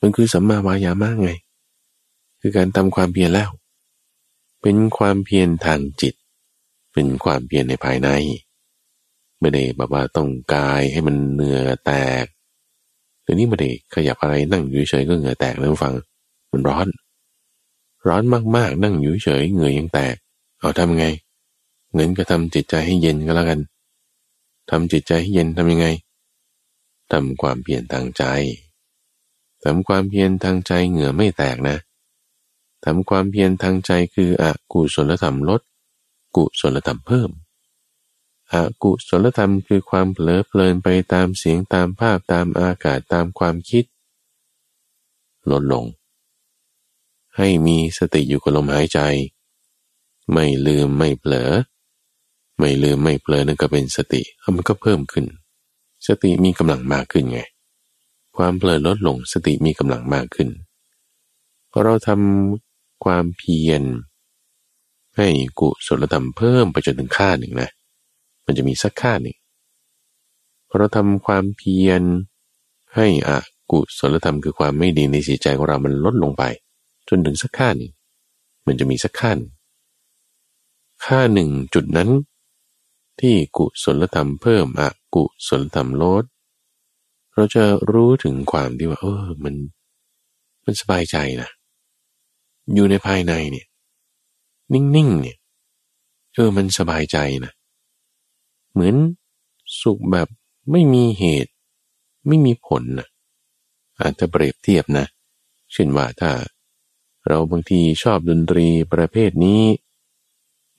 [0.00, 1.30] มันคือสัมมาวายามะไง
[2.40, 3.50] คือการทำความเพียรแล้ว
[4.62, 6.14] เป็นความเพียรทางจิต
[6.92, 8.08] เป็นความเพียรในภายใน
[9.40, 11.92] ไม่ได้แบบว่าต้องกายให้มันเหนื่อแต
[12.22, 12.24] ก
[13.22, 15.94] เดี๋ยวนี้ไม่ได้ขยับอะไรนั่งอยู่เฉยก็เหงื่อแตกแล้วฟัง
[16.52, 16.88] มันร้อน
[18.08, 18.22] ร้อน
[18.56, 20.16] มากๆ นั่งอยู่เฉยเหงื่อยังแตก
[20.64, 21.06] เอาทำไง
[21.94, 23.60] เงินก็ทำจิตใจให้เย็นก็แล้วกัน
[24.70, 25.86] ทำจิตใจให้เย็นทำยังไง
[27.12, 28.24] ทำความเพียรทางใจ
[29.64, 31.76] ทำความเพียรทางใจเหงื่อไม่แตกนะ
[32.84, 35.60] ทำความเพียรทางใจคืออกุศลธรรมลด
[36.36, 37.30] กุศลธรรมเพิ่ม
[38.52, 43.84] อกุศลธรรมคือความเผลอเพลินไปตามเสียงตามภาพตามอากาศตามความคิด
[45.50, 45.84] ลดลง
[47.36, 49.00] ให้มีสติอยู่กับลมหายใจ
[50.32, 51.50] ไม่ลืมไม่เผลอ
[52.58, 54.22] ไม่ลืมไม่เผลอนั่นก็เป็นสติ
[54.56, 55.26] มันก็เพิ่มขึ้น
[56.06, 57.40] สติมีกำลังมากขึ้นไง
[58.36, 60.48] ความเผลอลดลงสติมีกำลังมากขึ้น
[61.70, 63.82] พอเราทำความเพียร
[65.16, 65.28] ให้
[65.60, 67.70] กุศลธรรมเพิ่มไปจนถึงค่าหนึ่งนะ
[68.44, 69.36] มันจะมีสักค่าหนึ่ง
[70.68, 72.02] พอเราทำความเพียร
[72.94, 73.38] ให้อะ
[73.70, 76.42] กุศลธรรมคือความไม่ดีในจิตใจของเรามันลดลงไป
[77.08, 77.90] จนถึงสักค่าหนึ่ง
[78.66, 79.50] มันจะมีสักค่าหนึ่ง
[81.04, 82.10] ค่าหนึ่งจุดนั้น
[83.20, 84.82] ที่กุศลธรรมเพิ่มอ
[85.14, 86.24] กุศลธรรมลด
[87.34, 89.54] เราจะรู้ถึงความที่ว่า เออมัน
[90.64, 91.48] มันสบายใจนะ
[92.74, 93.66] อยู่ในภายในเนี่ย
[94.72, 95.36] นิ่งๆเนี่ย
[96.34, 97.52] เออมันสบายใจนะ
[98.72, 98.94] เหมือน
[99.80, 100.28] สุขแบบ
[100.70, 101.52] ไม่มีเหตุ
[102.28, 103.08] ไม่มีผลนะ
[104.00, 105.06] อาจจะเปรียบเทียบนะ
[105.72, 106.30] เช่นว่าถ้า
[107.28, 109.62] เราบางทีชอบดนตรีประเภทนี้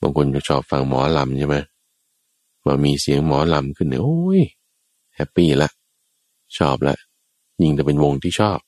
[0.02, 1.58] บางคนจะชอบฟังหมอลำใช่ไหม
[2.66, 4.42] มามีเสียงหมอลำขึ้นเนี่ยโอ้ย
[5.16, 5.70] happy ละ
[6.58, 6.96] ชอบละ
[7.62, 8.60] ยิ่งจะเป็นวงที่ชอบ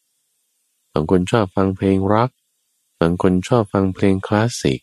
[0.93, 2.31] บางคนชอบฟังเพลงร็อก
[3.01, 4.79] บางคนชอบฟังเพลงคลาสสิก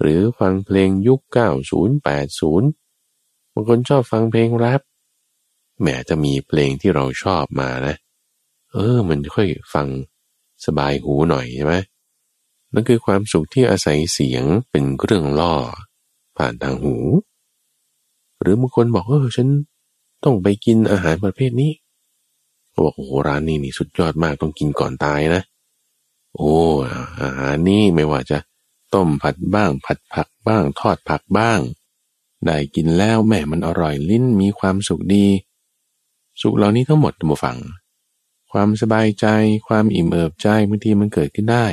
[0.00, 1.20] หรือฟังเพลงยุค
[1.66, 4.80] 90 80 บางคนชอบฟังเพลงแรป
[5.82, 7.96] แม้จะมีเพลงที่เราชอบมานะ
[8.72, 9.86] เออ มันค่อยฟัง
[10.66, 11.74] สบายหูหน่อยใช่ไหม
[12.74, 15.54] นั่นคือความสุขที่อาศัยเสียงเป็นเครื่องล่อ
[16.36, 16.96] ผ่านทางหู
[18.40, 19.48] หรือบางคนบอกเออฉัน
[20.24, 21.72] ต้องไปกินอาหารประเภทนี้
[22.84, 25.42] บอกโอ้ร้านนี้นี่สุดยอดมากต้องกินก่อนตายนะ
[26.36, 26.54] โอ้
[27.22, 28.38] อาหารนี้ไม่ว่าจะ
[28.94, 31.60] ต้มผัดบ้าง ผัดผักบ้าง ทอดผักบ้าง
[32.44, 35.26] ได้กินแล้วแม่มันอร่อยลิ้นมีความสุขดี
[36.40, 37.58] สุขเหล่านี้ทั้งหมดตัมฟัง
[38.52, 39.26] ความสบายใจ
[39.66, 41.66] ความอิ่มเอิบใจบางทีมันเกิดขึ้นได้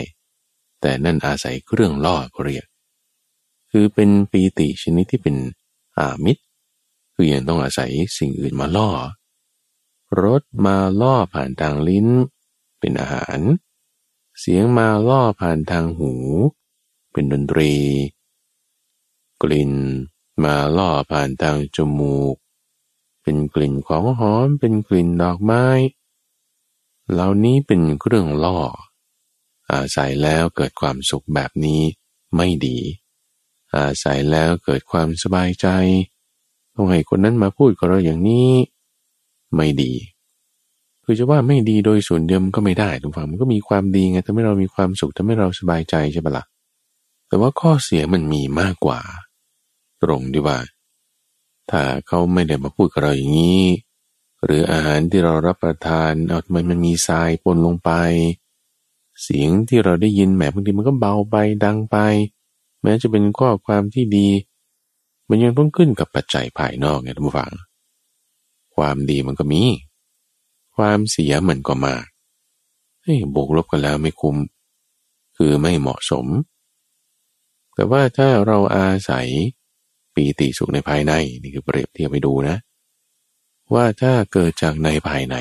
[0.82, 2.66] แต่นั่นอาศัยเครื่องล่อเรียก
[3.72, 5.36] คือเป็นปีติชนิดที่เป็น
[5.98, 6.44] อามิตร
[7.14, 8.90] คือยังต้องอาศัยสิ่งอื่นมาล่อ
[10.22, 12.08] รสมาล่อผ่านทางลิ้น
[12.80, 13.40] เป็นอาหาร
[14.40, 16.14] เสียงมาล่อผ่านทางหู
[17.12, 17.74] เป็นดนตรี
[19.42, 19.74] กลิ่น
[20.44, 22.36] มาล่อผ่านทางจมูก
[23.24, 25.66] เป็นกลิ่นของหอม เป็นกลิ่นดอกไม้
[27.12, 28.58] เหล่านี้เป็นเครื่องล่อ
[29.74, 31.82] อาศัยแล้วเกิดความสุขแบบนี้
[32.36, 32.78] ไม่ดี
[33.76, 35.68] อาศัยแล้วเกิดความสบายใจ
[36.76, 38.52] ต้องให้คนนั้นมาพูดกับเราอย่างนี้
[39.56, 39.94] ไม่ดี
[41.04, 46.46] คือจะว่าไม่ดีโดยส่วนเดียวมันก็ไม่ได้ทุกฝั่งมันก็มีความดีไงทำให้เรามีความสุขทำให้เราสบายใจใช่ปะละ่ะ
[47.28, 49.00] แต่ว่าข้อเสียมันมีมากกว่า
[50.04, 50.58] ตรงดีว่า
[51.70, 53.66] ถ้าเขาไม่ได้มาพูดกับเราอย่างนี้
[54.44, 57.92] หรืออาหารที่เรารับประทานเอาทำไมมันมีทรายปนลงไป
[59.24, 61.98] เสียงที่เราได้ยินแหมบางทีมันก็เบาไปดังไป
[62.82, 64.28] แม้จะเป็นข้อความที่ดี
[65.30, 67.52] มันยังต้องขึ้นกับปัจจัยภายนอกไงท่านฟัง
[68.76, 69.62] ความดีมันก็มี
[70.76, 72.06] ความเสียมันก็มาก
[73.02, 74.36] เฮ้ยบวกลบกันแล้วไม่คุ้ม
[75.38, 76.26] คือไม่เหมาะสม
[77.76, 79.28] แต่ว่าถ้าเราอาศัย
[80.14, 82.58] ปีติสุขในภายในนี่คือเปรียบเทียบไปดูนะ
[83.74, 85.36] ว่าถ้าเกิดจากในภายใน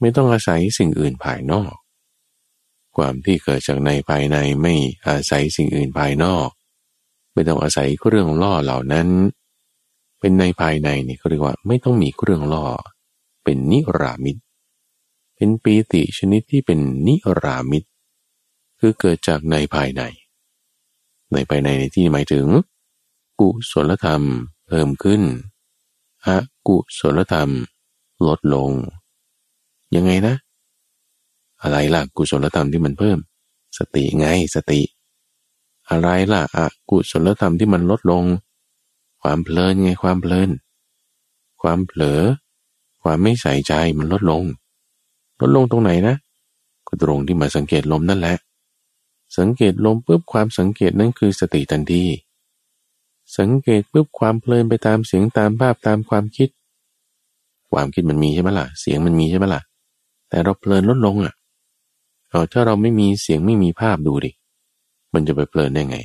[0.00, 1.74] ไม่ต้องอาศัยสิ่งอื่นภายนอก
[2.98, 4.74] ความที่เกิดจากในภายในไม่
[5.08, 6.48] อาศัยสิ่งอื่นภายนอก
[7.32, 9.08] ไม่ต้องอาศัยเครื่องล่อเหล่านั้น
[10.20, 12.64] เป็นในภายในนี่เขาเรียกว่าไม่ต้องมีเครื่องล่อ
[13.44, 14.36] เป็นนิรามิต
[15.36, 17.84] เป็นปีติชนิดที่เป็นนิรามิต
[18.80, 20.02] คือเกิดจากในภายใน
[21.32, 22.46] ในภายในในที่หมายถึง
[23.40, 24.22] กุศลธรรม
[24.66, 25.22] เพิ่มขึ้น
[26.26, 26.28] อ
[26.68, 27.50] กุศลธรรม
[28.26, 28.70] ลดลง
[29.96, 30.34] ยังไงนะ
[31.62, 33.18] อะไรล่ะกุศลธรรมที่มันเพิ่ม
[33.78, 34.80] สติไงสติ
[35.90, 36.58] อะไรล่ะอ
[36.90, 38.24] กุศลธรรมที่มันลดลง
[39.22, 40.50] ความเพลินไงความเพลิน
[41.62, 42.22] ความเผลอ
[43.02, 44.44] ความไม่ใส่ใจมันลดลง
[45.40, 46.16] ลดลงตรงไหนนะ
[46.86, 48.36] ก็ตรงที่มาสังเกตลมนั่นแหละ
[49.38, 52.04] สังเกตลมปุ๊บความสังเกตนั่นคือสติทันที
[53.38, 56.48] สังเกตปุ๊บความเพลินไปตามเสียงตามภาพตามความคิด
[57.72, 59.62] ความคิดมันมีใช่ไหมล่ะ เสียงมันมีใช่ไหมล่ะ
[60.28, 61.34] แต่เราเพลินลดลงอะ
[62.28, 64.30] เอาถ้าเราไม่มีเสียงไม่มีภาพดูดิ
[65.14, 65.98] มันจะไปเพลินได้ไง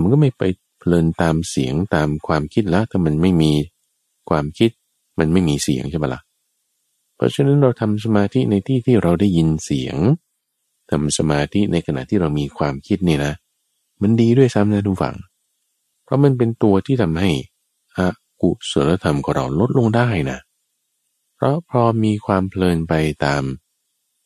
[0.00, 0.42] มันก็ไม่ไป
[0.78, 3.52] เพลินตามเสียงตามความคิดแล้วถ้ามันไม่มี
[4.28, 4.70] ความคิด
[5.18, 6.20] มันไม่มีเสียงใช่ไหมล่ะ
[7.16, 9.96] เพราะฉะนั้นเราทำสมาธิในที่ที่เราได้ยินเสียง
[10.90, 13.32] ทำสมาธิในขณะที่เรามีความคิดนี่นะ
[14.02, 15.16] มันดีด้วยซ้ำนะทุกฝั่ง
[16.04, 17.30] เพราะมันเป็นตัวที่ทำให้
[17.98, 18.00] อ
[18.42, 20.38] กุศลธรรมของเราลดลงได้นะ
[21.34, 23.42] เพราะพอมีความเพลินไปตาม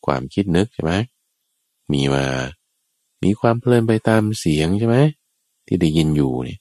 [0.05, 0.93] ความคิดนึกใช่ไหม
[1.91, 2.25] มีมา
[3.23, 4.97] มีความเพลินไปตามเสียงใช่ไหม
[5.65, 6.57] ที่ได้ยินอยู่นี่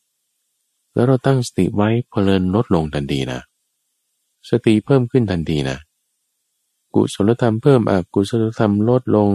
[0.94, 3.40] แล้วเราตั้งสติไว้เพลินลดลงทันทีนะ
[4.48, 5.78] สติเพิ่มขึ้นทันทีนะ
[6.94, 9.28] กุศลธรรมเพิ่มอกุศลธรรมลดลง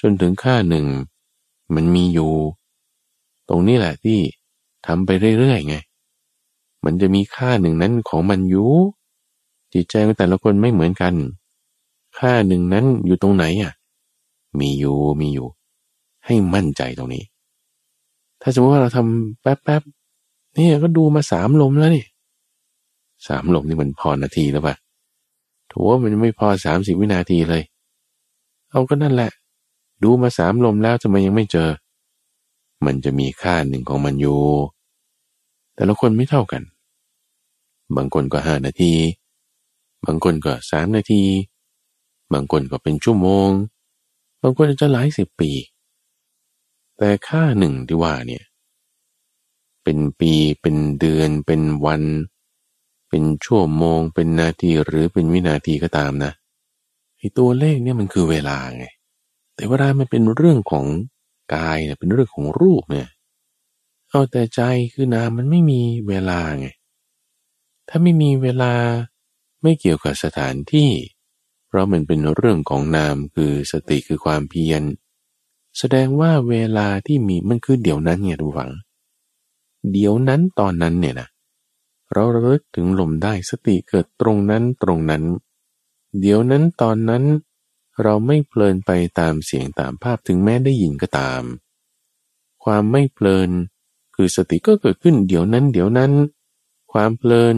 [0.00, 0.86] จนถึงค่าหนึ่ง
[1.74, 2.32] มันมีอยู่
[3.48, 4.18] ตรงนี้แหละที่
[4.86, 5.76] ทำไปเรื่อยๆไง
[6.84, 8.70] มันจะมีค่าหนึ่งนั้นของมันอยู่
[9.72, 11.14] จิตใจของแต่ละคนไม่เหมือนกัน
[12.18, 13.72] ค่าหนึ่งนั้นอยู่ตรงไหนอะ
[14.60, 15.46] มีอยู่มีอยู่
[16.26, 17.24] ให้มั่นใจตรงนี้
[18.40, 22.04] ถ้าสมมติว่าเราทำแป๊บๆนี่ก็ดูมาสามลมแล้วนี่
[23.26, 24.74] สามลมนี่มันพอนาทีแล้วปะ
[25.70, 27.62] ถือว่ามันไม่พอสามสิบวินาทีเลย
[28.70, 29.30] เอาก็นั่นแหละ
[30.02, 31.68] ดูมาสามลมแล้วทำไมยังไม่เจอ
[32.84, 34.40] มันจะมีค่าหนึ่งของมันอยู่
[35.74, 36.62] แต่ละคนไม่เท่ากัน
[37.96, 38.92] บางคนก็ห้านาที
[40.06, 41.22] บางคนก็สามนาที
[42.32, 43.50] บางคนก็เป็นชั่วโมง
[44.42, 45.50] บางคนจะหลายสิบปี
[46.98, 48.44] แต่ค่าหนึ่งที่ว่าเนี่ย
[49.82, 52.02] เป็นปีเป็นเดือน เป็นวัน
[53.08, 56.32] เป็นชั่วโมง เป็นนาทีหรือเป็นวินาทีก็ตามนะ
[57.18, 58.86] ไอตัวเลขเนี่ยมันคือเวลาไง
[59.54, 60.86] แต่เวลามันเป็นเรื่องของ
[61.54, 63.08] กายเนี่ยเป็นเรื่องของรูปเนี่ย
[64.10, 64.60] เอาแต่ใจ
[64.92, 66.68] คือนามมันไม่มีเวลาไง
[67.88, 68.72] ถ้าไม่มีเวลา
[69.62, 70.90] ไม่เกี่ยวกับสถานที่
[71.76, 74.82] ราะมันเป็นเรื่องของนามคือสติคือความเพียร
[75.78, 78.72] แสดงว่าเวลาที่มีมันคือเดี๋ยวนั้นไงทุกฝัง
[79.92, 81.28] เดี๋ยวนั้นตอนนั้นเนี่ยนะ
[82.12, 85.22] เราระลึกถึงลมได้สติเกิดตรงนั้นตรงนั้น
[86.20, 87.24] เดี๋ยวนั้นตอนนั้น
[88.02, 91.42] เราไม่เพลินไปตามเสียงตามภาพถึงแม้ได้ยินก็ตาม
[92.64, 93.50] ความไม่เพลิน
[94.14, 96.12] คือสติก็เกิดขึ้นเดี๋ยวนั้น เดี๋ยวนั้น
[96.92, 97.56] ความเพลิน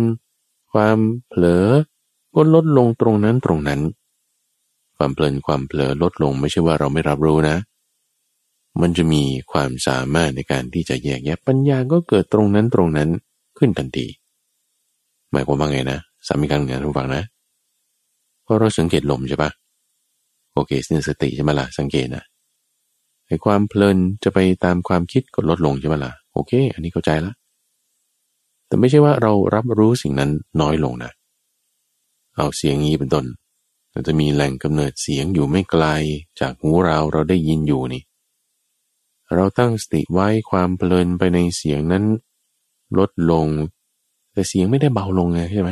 [0.73, 1.67] ความเผลอ
[2.35, 3.81] ก็ลดลงตรงนั้นตรงนั้น
[4.99, 7.57] ความเพลินความเผลอลดลงไม่ใช่ว่าเราไม่รับรู้นะ
[8.81, 13.09] มันจะมีความสามารถในการที่จะแยกแยะปัญญาก็เกิดตรงนั้นตรงนั้น
[13.59, 14.07] ขึ้นทันที
[15.33, 17.23] หมายความว่าไงนะสามีการเงินทุกฝังนะ
[18.45, 19.51] เพราะเราสังเกตลมใช่ปะ
[20.55, 22.25] โอเคสินสติใช่ไหมล่ะสังเกตนะ
[23.27, 27.35] ไอ้ความเพลินจะไปตามความคิดก็ลดลงใช่ไหมล่ะโอเค อันนี้เข้าใจล้ว
[28.67, 30.31] แต่ไม่ใช่ว่าเรารับรู้สิ่งนั้น
[30.61, 31.11] น้อยลงนะ
[32.37, 33.25] เอาเสียงนี้เป็นต้น
[34.01, 35.85] มันจะมีแหล่งกำเนิดเสียงอยู่ไม่ไกล
[36.41, 38.03] จากหูเราเราได้ยินอยู่นี่
[39.35, 42.05] เราตั้งสติไว้ความเพลินไปในเสียงนั้น
[42.99, 43.47] ลดลง
[44.33, 45.71] แต่เสียงไม่ได้เบาลงไงใช่ไหม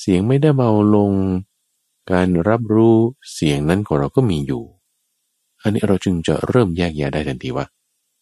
[0.00, 1.12] เสียงไม่ได้เบาลง
[2.12, 2.96] การรับรู้
[3.34, 4.62] เสียงนั้นของเราก็มีอยู่
[5.62, 7.66] อันนี้เราจึงจะเริ่มแยกแยะได้ทันทีว่า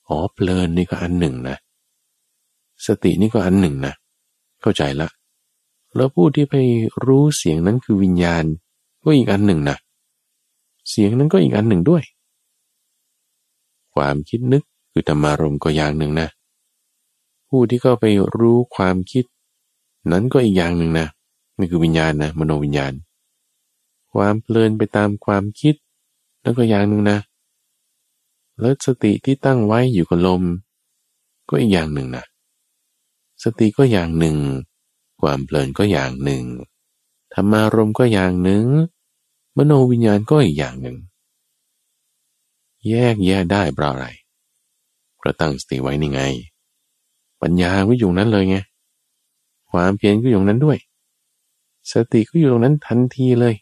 [0.08, 1.56] อ๋อเพลินนี่ก็อันหนึ่งนะ
[2.86, 3.94] สตินี่ก็อันหนึ่งนะ
[4.60, 5.08] เข้าใจละ
[5.96, 6.54] แล้วผู้ที่ไป
[7.06, 8.44] รู้เสียงนั้นคือวิญญาณ
[9.08, 9.76] ก็อีกอันหนึ่งนะ
[10.88, 12.02] เสียงนั้นก็อีกอันหนึ่งด้วย
[13.94, 16.28] ความคิดนึกคือธรรมารมก็อย่างหนึ่งนะ
[17.48, 18.04] ผู้ที่ก็ไป
[18.38, 19.24] รู้ความคิด
[20.10, 21.06] นั้นก็อีกอย่างหนึ่งนะ
[21.58, 22.92] นี่คือวิญญาณนะมโนวิญญาณ
[24.12, 25.74] ความเพลินไปตามความคิด
[26.42, 27.18] แล้วก็อย่างหนึ่งนะ
[28.60, 30.42] แล้วสติที่ตั้งไว้อยู่กับลม
[31.48, 32.24] ก็อีกอย่างหนึ่งนะ
[33.42, 34.36] สติก็อย่างหนึ่ง
[35.20, 36.44] ความเพลินก็อย่างหนึ่ง
[37.34, 38.66] ธรรมารมก็อย่างหนึ่ง
[39.58, 40.96] มโนวิญญาณก็อีกอย่างหนึ่ง
[42.88, 44.06] แยกแยะได้เพราะอะไร
[45.16, 46.22] เพราะตั้งสติไว้นี่ไง
[47.42, 48.56] ปัญญาก็อยู่นั้นเลยไง
[49.70, 50.78] ความเพียรก็อยู่นั้นด้วย
[51.92, 53.54] สติก็อยู่ตรงนั้นทันทีเลย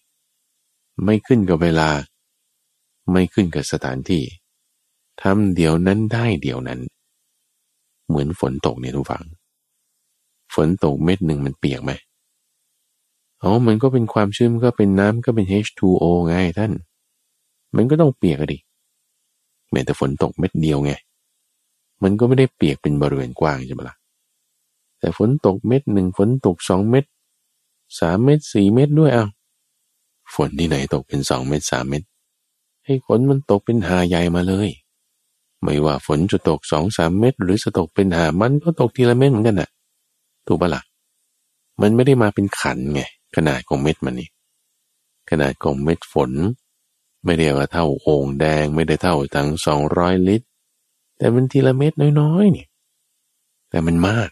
[1.05, 1.91] ไม่ขึ้นกับเวลา
[3.13, 4.23] ไม่ขึ้นกับสถานที่
[5.23, 6.81] ทำเดี๋ยวนั้นได้เดี๋ยวนั้น
[8.09, 9.25] เหมือนฝนตกเนี่ยทุกฝัง
[10.55, 11.93] ฝนตกเม็ดหนึ่งมันเปียกไหม
[13.47, 16.73] อ๋อมันก็เป็นความชื้นก็เป็นน้ำก็เป็น H2O ไงท่าน
[17.77, 18.59] มันก็ต้องเปียกดิ
[19.71, 20.93] แม้แต่ฝนตกเม็ดเดียวไง
[22.03, 23.97] มันก็ไม่ได้เปียกเป็นบริเวณกว้างใช่ไหมละ่ะ
[24.99, 27.05] แต่ฝนตกเม็ดหนึ่งฝนตกสองเม็ด
[28.01, 29.27] สามเม็ดสี่เม็ดด้วยเอา
[30.35, 32.03] ฝนที่ไหนตกเป็นสองเม็ดสามเม็ด
[32.85, 34.69] ให้ฝนมันตกเป็นหาใหญ่มาเลย
[35.63, 39.71] ไม่ว่าฝนจะตกสองสามเม็ดหรือจะตกเป็นหามันก็ตกทีละเม็ดเหมือนกันน่ะ
[40.47, 40.83] ถูกปะละ่ะ
[41.81, 43.03] มันไม่ได้มาเป็นขันไง
[43.37, 44.29] ขนาดของเม็ดมันนี่
[45.31, 46.31] ขนาดของเม็ดฝน
[47.25, 50.47] ไม่ได้ว่าเท่าโอ่งแดงไม่ได้เท่าทั้งสองร้อยลิตร
[51.17, 52.67] แต่มันทีละเม็ดน้อยๆนี่
[53.71, 54.31] แต่มันมาก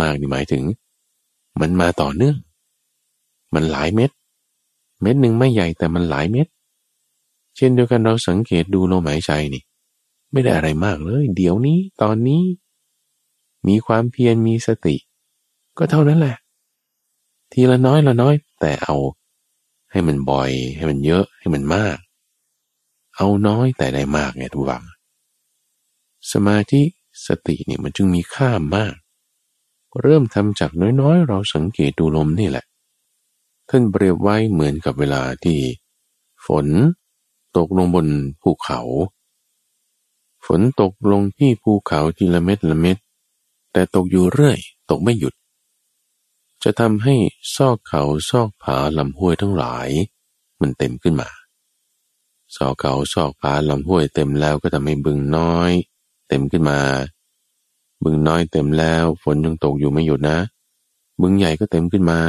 [0.00, 0.64] มากนี่หมายถึง
[1.60, 2.36] มันมาต่อเนื่อง
[3.54, 4.10] มันหลายเม็ด
[5.02, 6.46] เม็ดหนึ่งไม่ใหญ่แต่มันหลายเม็ด
[7.56, 9.62] เช่นเดียวกันเราสังเกตดูลมหายใจนี่
[10.32, 12.42] ไม่ได้อะไรมากเลย เดี๋ยวนี้ตอนนี้
[13.66, 14.96] มีความเพียรมีสติ
[15.78, 16.36] ก็เท่านั้นแหละ
[17.52, 18.96] ทีละน้อยละน้อย แต่เอา
[19.90, 21.96] ให้มันบ่อย ให้มันเยอะให้มันมาก
[23.16, 24.84] เอาน้อยแต่ได้มากไงทุกฝัง
[26.32, 26.82] สมาธิ
[27.26, 28.94] สติเนี่ยมันจึงมีค่ามาก
[30.00, 32.64] เริ่มทำจากน้อยๆ เราสังเกตดูลมนี่แหละ
[33.68, 35.58] ท่านเปรียบไว้เหมือนกับเวลาที่
[36.46, 36.66] ฝน
[37.56, 38.06] ตกลงบน
[38.42, 38.80] ภูเขา
[40.46, 42.96] ฝนตกลงที่ภูเขาทีละเม็ดละเม็ด
[43.72, 44.58] แต่ตกอยู่เรื่อย
[44.90, 45.34] ตกไม่หยุด
[46.64, 47.14] จะทำให้
[47.56, 49.88] ซอกเขาซอกผาลำห้วยทั้งหลาย
[50.60, 51.28] มันเต็มขึ้นมา
[52.56, 55.70] ซอกเขาซอกผาลำห้วยเต็มแล้วก็ทำให้บึงน้อย
[56.28, 56.80] เต็มขึ้นมา
[58.04, 60.38] บึงน้อยเต็มแล้วฝนยังตกอยู่ไม่หยุดนะ
[61.20, 62.20] บึงใหญ่ก็เต็มขึ้นมา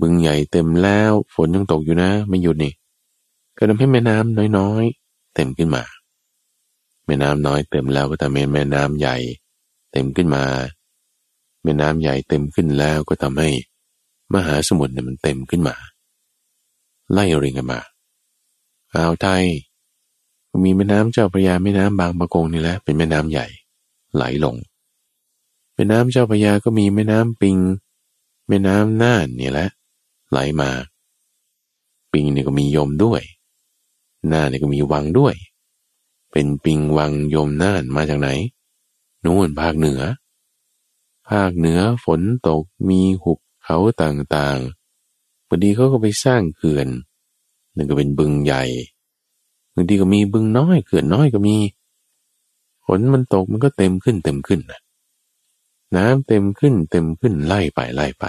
[0.00, 2.72] บึงใหญ่เต็มแล้วฝนยังตกอยู่นะ ไม่หยุดนี่
[3.56, 5.84] ก็ทำให้แม่น้ำน้อยๆ เต็มขึ้นมา
[7.06, 9.16] แม่น้ำน้อยเต็มแล้วก็ทำให้แม่น้ำใหญ่
[9.92, 10.44] เต็มขึ้นมา
[11.64, 13.50] แม่น้ำใหญ่เต็มขึ้นแล้วก็ทำให้
[14.34, 15.76] มหาสมุทรเนี่ยมันเต็มขึ้นมา
[17.12, 17.80] ไล่เรียงกันมา
[18.94, 19.44] อ่าวไทย
[20.64, 23.46] มีแม่น้ำเจ้าพระยาแม่น้ำบางปะกงนี่แหละเป็นแม่น้ำใหญ่
[24.14, 24.56] ไหลลง
[25.74, 27.56] แม่น้ำเจ้าพระยาก็มีแม่น้ำปิง
[28.48, 29.68] แม่น้ำน่านนี่แหละ
[30.30, 30.70] ไหลมา
[32.12, 33.22] ปิงนี่ก็มียมด้วย
[34.32, 35.34] น่านนี่ก็มีวังด้วย
[36.32, 38.28] เป็นปิงวังยมน่านมาจากไหน
[39.24, 40.00] นู่นภาคเหนือ
[41.28, 46.88] ภาคเหนือฝนตกมีหุบเขาต่างๆพอดีเขาก็ไปสร้างเขื่อน
[47.76, 48.64] นึ่งก็เป็นบึงใหญ่
[49.74, 51.56] บางทีก็มีบึงน้อยเขื่อนน้อยก็มี
[52.86, 54.80] ฝนมันตกมันก็เต็มขึ้นเต็มขึ้นนะ
[55.96, 58.24] น้ำเต็มขึ้นเต็มขึ้นไล่ไปไล่ไป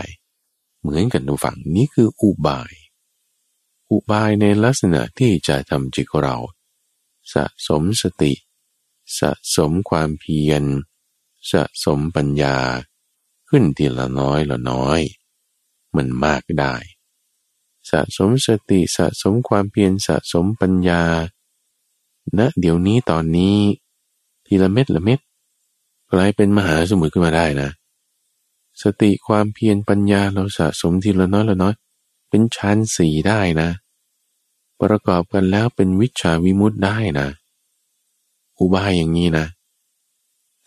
[0.79, 2.73] เหมือนกันทุกฝั่งนี้คืออุบาย
[3.91, 6.37] อุบายในลักษณะที่จะทำจิตเรา
[7.33, 8.33] สะสมสติ
[9.19, 10.63] สะสมความเพียร
[11.51, 12.57] สะสมปัญญา
[13.49, 14.99] ขึ้นทีละน้อยละน้อย
[15.95, 16.75] มันมากได้
[17.89, 21.03] สะสมสติสะสมความเพียรสะสมปัญญา
[22.37, 23.57] ณะเดี๋ยวนี้ตอนนี้
[24.45, 25.19] ทีละเม็ดละเม็ด
[26.11, 27.69] กลายเป็นมหาสมุทรขึ้นมาได้นะ
[28.81, 31.75] สติความเพียรปัญญาเราสะสมทีละน้อยละน้อย
[32.29, 33.69] เป็นชั้นสีได้นะ
[34.81, 37.27] ประกอบกันแล้วเป็นวิชาวิมุตต์ได้นะ
[38.57, 39.45] อุบายอย่างนี้นะ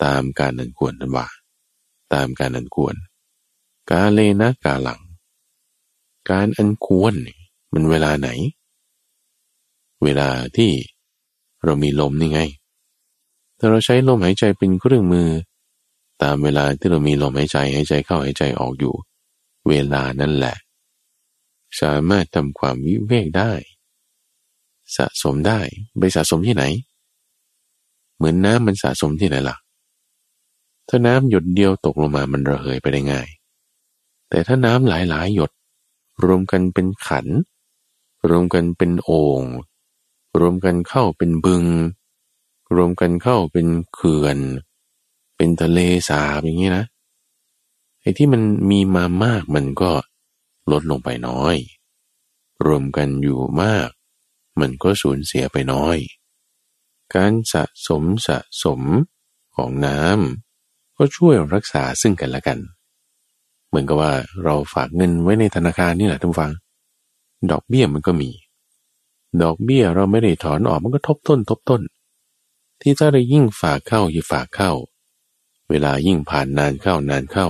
[0.05, 1.27] ตามการนันควรนันว่า
[2.15, 2.95] ตามการนันควร
[3.91, 5.01] กาเลนะกาหลัง
[6.31, 7.15] การอันควร
[7.73, 8.29] มันเวลาไหน
[10.05, 10.71] เวลาที่
[11.65, 12.41] เรามีลมนี่ไง
[13.57, 15.29] แต่เราใช้ลมหายใจเป็นเครื่องมือ
[16.23, 18.95] ตามเวลาที่เรามีลมหายใจหายใจเข้าหายใจออกอยู่
[19.69, 20.57] เวลานั่นแหละ
[21.81, 23.53] สามารถทำความวิเวกได้
[24.97, 25.61] สะสมได้
[25.99, 26.65] ไปสะสมที่ไหน
[28.17, 29.57] เหมือนน้ำมันสะสมที่ไหนล่ะ
[30.89, 33.29] ถ้าน้ำหยดเดียวตกลงมามันระเหยไปได้ง่าย
[34.29, 35.51] แต่ถ้าน้ำหลายๆ หยด
[36.25, 37.27] รวมกันเป็นขัน
[38.29, 39.43] รวมกันเป็นโอ่ง
[40.39, 41.65] รวมกันเข้าเป็นบึง
[42.75, 44.39] รวมกันเข้าเป็นเขื่อน
[45.37, 46.85] เป็นทะเลสาบอย่างนี้นะ
[48.01, 49.93] ไอ้ที่มันมีมามากมันก็
[50.71, 51.57] ลดลงไปน้อย
[52.67, 53.89] รวมกันอยู่มาก
[54.61, 55.99] มันก็สูญเสียไปน้อย
[57.15, 58.81] การสะสมสะสม
[59.57, 60.48] ของน้ำ
[60.99, 62.59] ก็ช่วยรักษาซึ่งกันและกัน
[63.69, 64.13] เหมือนกับว่า
[64.45, 66.53] เราฝากเงินไว้ในธนาคารนี่แหละทุกฟัง
[67.51, 68.31] ดอกเบี้ยมันก็มี
[69.43, 71.83] ดอกเบี้ยเราไม่ได้ถอนออกมันก็ทบต้น ทบต้น
[72.81, 74.73] ที่ถ้าเรายิ่งฝากเข้ายิ่งฝากเข้า
[75.71, 77.49] เวลายิ่งผ่านนานเข้านานเข้า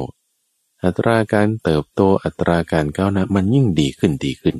[0.84, 4.56] อัตราการเติบโตอัตราการก้าวหน้ามันยิ่งดีขึ้นดีขึ้น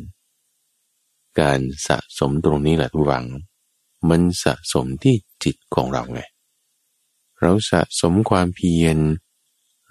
[1.40, 3.26] การสะสมตรงนี้แหละทุกฝัง
[4.08, 5.14] มันสะสมที่
[5.44, 6.20] จิตของเราไง
[7.40, 8.98] เราสะสมความเพียร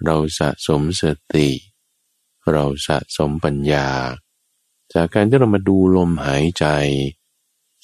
[0.04, 1.48] เราสะสมสติ
[2.52, 3.88] เราสะสมปัญญา
[4.92, 6.66] จากการที่เรามาดูลมหายใจ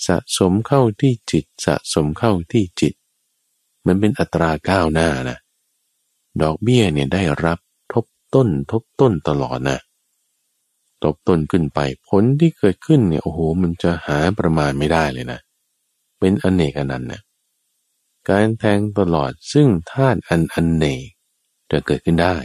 [0.06, 2.94] สะสมเข้าที่จิต สะสมเข้าที่จิต
[3.86, 5.38] มันเป็นอัตราก้าวหน้านะ
[6.42, 7.58] ดอกเบี้ยเนี่ยได้รับ
[7.92, 8.04] ทบ
[8.34, 9.78] ต้นทบต้นตลอดนะ
[11.02, 15.40] ทบต้นขึ้นไปผลที่เกิดขึ้นเนี่ยโอ้โหมันจะหาประมาณไม่ได้เลยนะ
[16.18, 17.20] เป็นอเนกอนันต์นะ
[18.30, 21.02] การแทงตลอดซึ่งธาตุอันอันเนก
[21.70, 22.36] จะเกิดขึ้นได้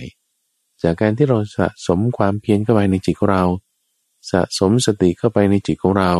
[0.81, 3.45] จากการที่เราสะสมความเพียรเข้าไปในจิตของเรา
[4.31, 6.13] สะสมสติเข้าไปในจิตของเรา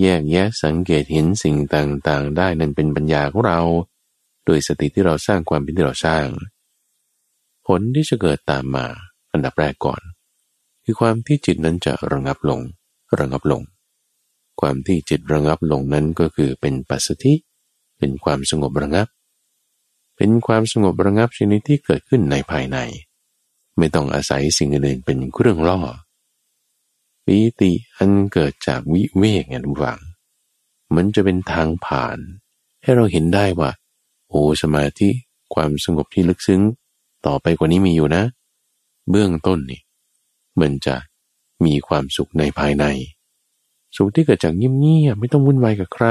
[0.00, 3.60] แยกแยะสังเกตเห็นสิ่งต่างๆ ได้นั่นเป็นปัญญาของเรา
[4.44, 6.26] โดยสติที่เราสร้างความเป็นที่เราสร้าง
[7.66, 8.86] ผลที่จะเกิดตามมา
[9.32, 10.00] อันดับแรกก่อน
[10.84, 12.60] คือความที่จิตนั้นจะระงับลง
[13.18, 13.62] ระงับลง
[14.60, 17.32] ความที่จิตระงับลงนั้นก็คือเป็นปัสสติ
[17.98, 19.08] เป็นความสงบระงับ
[20.16, 22.78] เป็นความสงบระงับชนิดที่เกิดขึ้นในภายใน
[23.78, 25.78] ไม่ต้องอาศัยสิ่งอื่นเป็นเครื่องล่อ
[27.24, 30.00] ปีติอันเกิดจากวิเวกไงทุกฝัง
[30.94, 32.18] มันจะเป็นทางผ่าน
[32.82, 33.70] ให้เราเห็นได้ว่า
[34.28, 35.08] โอ้สมาธิ
[35.54, 36.62] ความสงบที่ลึกซึ้ง
[37.26, 38.22] ต่อไปกว่านี้มีอยู่นะ
[39.10, 39.80] เบื้องต้นนี่
[40.60, 40.96] มันจะ
[41.64, 42.84] มีความสุขในภายใน
[43.96, 46.06] สุขที่เกิดจากเงียบๆไม่ต้องวุ่นวายกับใคร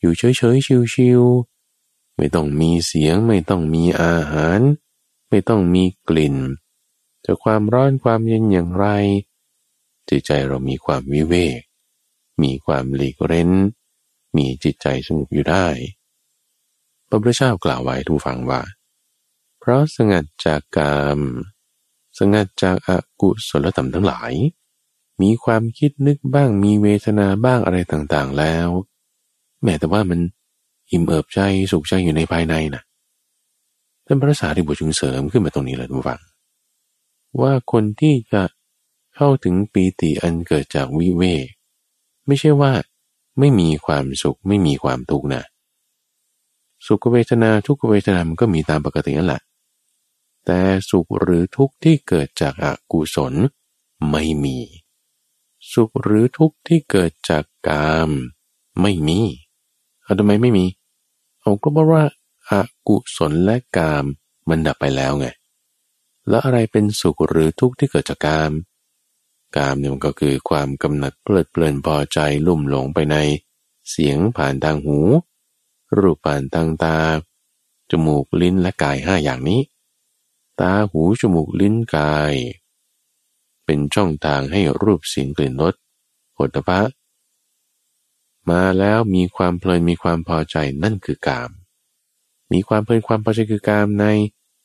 [0.00, 4.60] อยู่เฉยๆชิวๆไม่ต้องมีเสียง ไม่ต้องมีอาหาร
[5.28, 6.36] ไม่ต้องมีกลิ่น
[7.24, 8.86] จะความร้อนความเย็นอย่างไร
[10.08, 11.60] จิตใจเรามีความวิเวก
[12.42, 13.50] มีความหลีกเร้น
[14.36, 15.66] มีจิตใจสงบอยู่ได้
[17.08, 18.62] พระพุทธเจ้ากล่าวไว้ทุกฝังว่า
[19.58, 21.20] เพราะสงัดจากกาม
[22.18, 24.32] สงัดจากอากุศลธรรมทั้งหลาย
[25.22, 28.68] มีความคิดนึกบ้างมีเวทนาบ้างอะไรต่างๆแล้ว
[29.64, 30.20] แม้แต่ว่ามัน
[30.90, 31.40] อิ่มเอิบใจ
[31.72, 32.82] สุขใจอยู่ในภายในนะ
[34.06, 36.20] ท่านพระสารีบุตรจึงเสริมขึ้นมาตรงนี้เลยทุกฝัง
[37.40, 38.42] ว่าคนที่จะ
[39.14, 41.46] เข้าถึงปีติอันเกิดจากวิเวก
[42.26, 42.72] ไม่ใช่ว่า
[43.38, 45.42] ไม่มีความสุขไม่มีความทุกข์นะ
[46.86, 49.42] สุขเวทนาทุกขเวทนามันก็มีตามปกตินั่นแหละ
[50.46, 53.34] แต่สุขหรือทุกข์ที่เกิดจากอากุศล
[54.10, 54.58] ไม่มี
[55.72, 58.10] สุขหรือทุกข์ที่เกิดจากกาม
[58.80, 59.20] ไม่มี
[60.10, 60.66] เอาทำไมไม่มี
[61.40, 62.02] เอาก็เพราะว่า
[62.48, 64.04] อากุศลและกาม
[64.48, 65.26] มันดับไปแล้วไง
[66.28, 68.52] แล้วอะไรเป็นสุขหรือทุกข์ที่เกิดจากกาม
[69.56, 73.16] กามเนี่ยมันก็คือความกำหนัดเพลิดเพลินพอใจลุ่มหลงไปใน
[73.90, 74.98] เสียงผ่านทางหู
[75.98, 76.98] รูปผ่านทางตา
[77.90, 79.60] จมูกลิ้นและกายห้าอย่างนี้
[80.60, 82.34] ตาหูจมูกลิ้นกาย
[83.64, 85.74] เป็นช่องทางให้รูปเสียงกลิ่นรส
[86.36, 86.80] ผลพะ
[88.50, 91.50] มาแล้วมีความเพลินมีความพอใจนั่นคือกาม
[92.52, 94.06] มีความเพลินความพอใจคือกามใน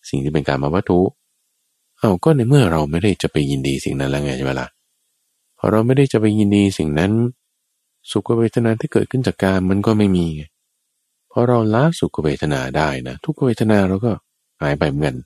[0.10, 1.02] สิ่งที่เป็นกามวัตถุ
[2.00, 4.68] เอาก็ในเมื่อเราไม่ได้จะไปยินดีสิ่งนั้นแล้วไงใช่ไหมล่ะ
[5.58, 7.12] พอเราไม่ได้จะไปยินดีสิ่งนั้น
[8.12, 10.28] สุขเวทนาที่เกิดขึ้นจากกามมันก็ไม่มี
[11.32, 14.12] พอเราละสุขเวทนาได้นะทุกเวทนาเราก็
[14.62, 15.18] หายไปเหมือนกัน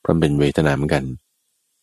[0.00, 1.04] เพราะเป็นเวทนาเหมือนกัน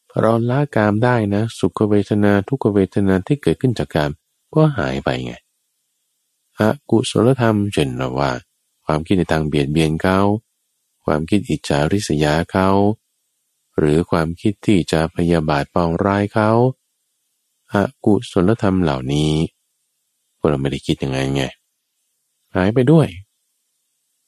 [0.09, 4.11] พอเราละกามได้นะ สุขเวทนาทุกเวทนาที่เกิดขึ้นจากกาม
[4.55, 5.33] ก็หายไปไง
[6.59, 7.89] อกุศลธรรมเช่น
[8.19, 8.31] ว่า
[8.85, 10.19] ความคิดในทางเบียดเบียนเขา
[11.05, 12.69] ความคิดอิจฉาริษยาเขา
[13.77, 16.49] หรือความคิดที่จะพยาบาทปองร้ายเขา
[17.73, 19.33] อากุศลธรรมเหล่านี้
[20.37, 21.43] พวกเราไม่ได้คิดยังไงไง
[22.55, 23.07] หายไปด้วย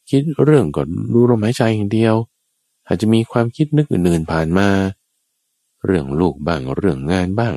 [0.09, 0.81] คิดเรื่องก็
[1.13, 2.15] รู้ลมหายใจอย่างเดียว
[2.87, 4.69] อาจจะมีความคิดนึกอื่นๆผ่านมา
[5.85, 7.53] เรื่องลูกบ้างเรื่องงานบ้าง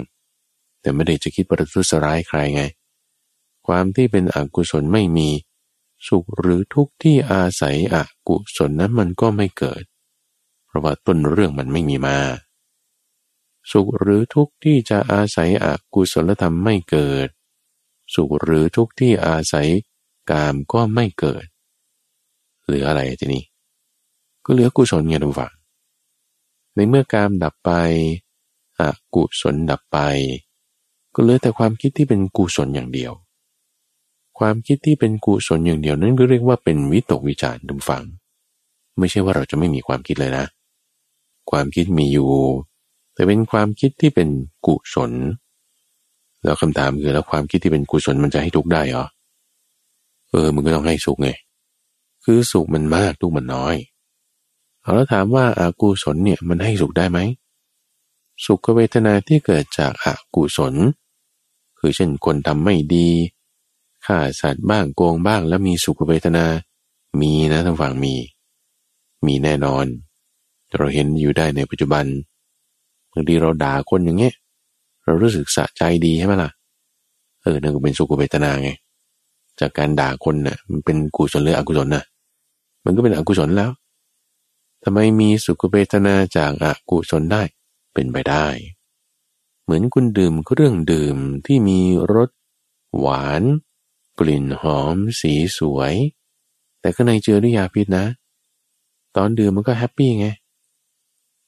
[0.80, 2.62] แต่ไม่ได้จะคิดประทุษร้ายใครไง
[3.66, 5.28] ความที่เป็นอกุศลไม่มี
[6.08, 7.96] สุขหรือทุกข์ที่อาศัยอ
[8.28, 9.82] กุศลนั้นมันก็ไม่เกิด
[10.66, 12.18] เพราะว่าต้นเรื่องมันไม่มีมา
[13.70, 17.28] สุขหรือทุกข์ที่จะอาศัยอกุศลธรรมไม่เกิด
[18.14, 19.68] สุขหรือทุกข์ที่อาศัย
[20.30, 21.44] กามก็ไม่เกิด
[22.64, 23.44] เหลืออะไรทีนี้
[24.44, 25.52] ก็เหลือกุศลไงทุกฝัง
[26.74, 27.70] ในเมื่อกามดับไป
[28.80, 28.82] อ
[29.14, 29.98] กุศลดับไป
[31.14, 33.12] ก็เหลือแต่ความคิดที่เป็นกุศลอย่างเดียว
[34.44, 38.02] ความคิดที่เป็นกุศลอย่างเดียวนั้นก็เรียกว่าเป็นวิตกวิจารดุมฟัง
[38.98, 40.44] ไม่ใช่ว่าเราจะไม่มีความคิดเลยนะ
[41.50, 42.30] ความคิดมีอยู่
[43.14, 44.28] แต่เป็นความคิดที่เป็น
[44.66, 45.12] กุศล
[46.42, 49.04] แล้วคำถามคือแล้วความคิดที่เป็นกุศลมันจะให้ทุกได้เหรอ
[50.30, 51.30] เออ มันก็ต้องให้สุขไง
[52.24, 53.76] คือสุขมันมากทุกมันน้อย
[54.80, 57.18] เอาแล้วถามว่าอากุศลเนี่ยมันให้สุขได้ไหม
[58.44, 60.74] สุขเวทนาที่เกิดจากอากุศล
[61.78, 63.08] คือเช่นคนทำไม่ดี
[64.06, 66.46] ฆ่าสัตว์บ้างโกงบ้างแล้วมีสุขเวทนา
[67.20, 68.14] มีนะทั้งฝั่งมี
[69.26, 69.86] มีแน่นอน
[70.76, 72.04] เราเห็นอยู่ได้ในปัจจุบัน
[73.12, 74.34] บางทีเราด่าคนอย่างเงี้ย
[75.04, 76.50] เรารู้สึกสะใจดีใช่ไหมล่ะ
[77.42, 78.70] เออนั่นก็เป็นสุขเวทนาไง
[79.60, 82.04] จากการด่าคนนะ่ะ มันเป็นกุศลหรืออกุศลนะ่ะ
[82.84, 83.70] มันก็เป็นอกุศลแล้ว
[84.84, 87.42] ทำไมมีสุขเวทนาจากอากุศลได้
[87.92, 88.46] เป็นไปได้
[89.62, 91.78] เหมือนคุณดื่มเครื่องดื่มที่มี
[92.14, 92.30] รส
[92.98, 93.42] หวาน
[94.18, 95.94] กลิ่นหอม สีสวย
[96.80, 98.04] แต่ข้างในเจอด้วยยาพิษนะ
[99.16, 100.28] ตอนดื่มมันก็แฮปปี้ไง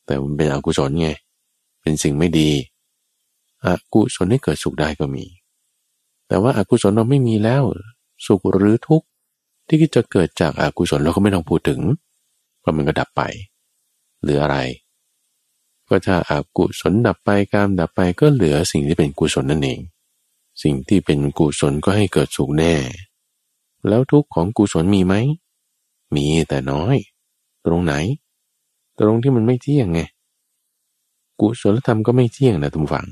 [0.04, 1.08] แต่มันเป็นอกุศลไง
[1.80, 2.50] เป็นสิ่งไม่ดี
[3.66, 5.24] อกุศลให้เกิดสุขได้ก็มี
[6.28, 7.62] แต่ว่าอากุศลเราไม่มีแล้ว
[8.26, 9.06] สุขหรือทุกข์
[9.68, 11.80] ที่จะเกิดจากอากุศลเราก็ไม่ต้องพูดถึง
[12.60, 13.22] เพราะมันก็ดับไป
[14.22, 14.56] หรืออะไร
[15.88, 19.80] ก็ถ้าอากุศลดับไปกามดับไปก็เหลือสิ่งที่เป็นกุศลนั่นเอง
[20.62, 22.74] สิ่งที่เป็นกุศลก็ให้เกิดสุขแน่
[23.88, 25.14] แล้วทุกข์ของกุศลมีไหม
[26.14, 26.96] มีแต่น้อย
[27.66, 27.94] ตรงไหน
[28.98, 30.00] ตรงที่มันไม่เที่ยงไง
[31.40, 33.08] กุศลธรรมก็ไม่เที่ยงนะทุกฝัง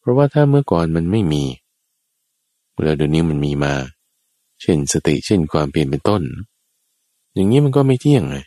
[0.00, 1.44] เพราะว่าถ้าเมื่อก่อนมันไม่มี
[2.82, 3.74] แล้วเดี๋ยวนี้มันมีมา
[4.62, 6.22] เช่นสติ เช่นความเปลี่ยนเป็นต้น
[7.34, 8.38] อย่างนี้มันก็ไม่เที่ยงไง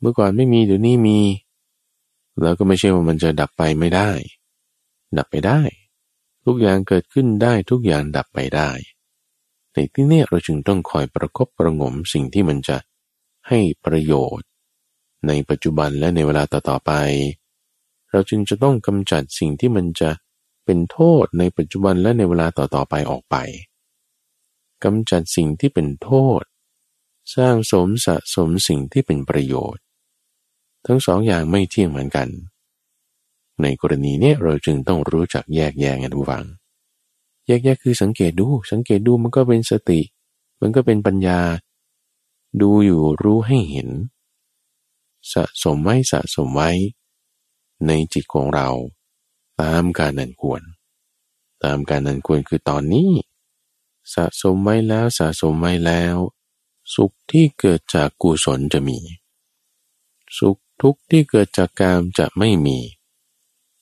[0.00, 1.18] เมื่อก่อนไม่มีเดี๋ยวนี้มี
[2.42, 4.10] แล้วก็ไม่ใช่ว่ามันจะดับไปไม่ได้
[5.16, 5.60] ดับไปได้
[6.44, 8.70] ทุกอย่างเกิดขึ้นได้ทุกอย่างดับไปได้
[9.72, 12.76] ในที่นี้เราจึงต้องคอยประคบประงมสิ่งที่มันจะ
[13.48, 14.48] ให้ประโยชน์
[15.26, 16.92] ในปัจจุบันและในเวลาต่อๆไป
[18.10, 20.10] เราจึงจะต้องกำจัดสิ่งที่มันจะ
[20.64, 23.36] เป็นโทษในปัจจุบันและในเวลาต่อๆไปออกไป
[24.84, 26.42] กำจัดสิ่งที่เป็นโทษ
[27.36, 29.82] สร้างสมสะสมสิ่งที่เป็นประโยชน์
[30.86, 32.28] ทั้งสองอย่างไม่เที่ยงเหมือนกัน
[33.62, 36.44] ในกรณีนี้เราจึงต้องรู้จักแยกแยะกันทุกฝัง
[37.46, 40.00] แยกแยะคือสังเกตดู สังเกตดูมันก็เป็นสติ
[40.60, 41.40] มันก็เป็นปัญญา
[42.60, 43.88] ดูอยู่รู้ให้เห็น
[45.32, 46.70] สะสมไว้สะสมไว้
[47.86, 48.68] ในจิตของเรา
[49.60, 50.62] ตามการนันควร
[51.64, 53.10] ตามการนันควรคือตอนนี้
[54.14, 56.16] สะสมไว้แล้วสะสมไว้แล้ว
[56.94, 58.98] สุขที่เกิดจากกุศลจะมี
[60.38, 62.78] สุขทุกข์ที่เกิดจากกามจะไม่มี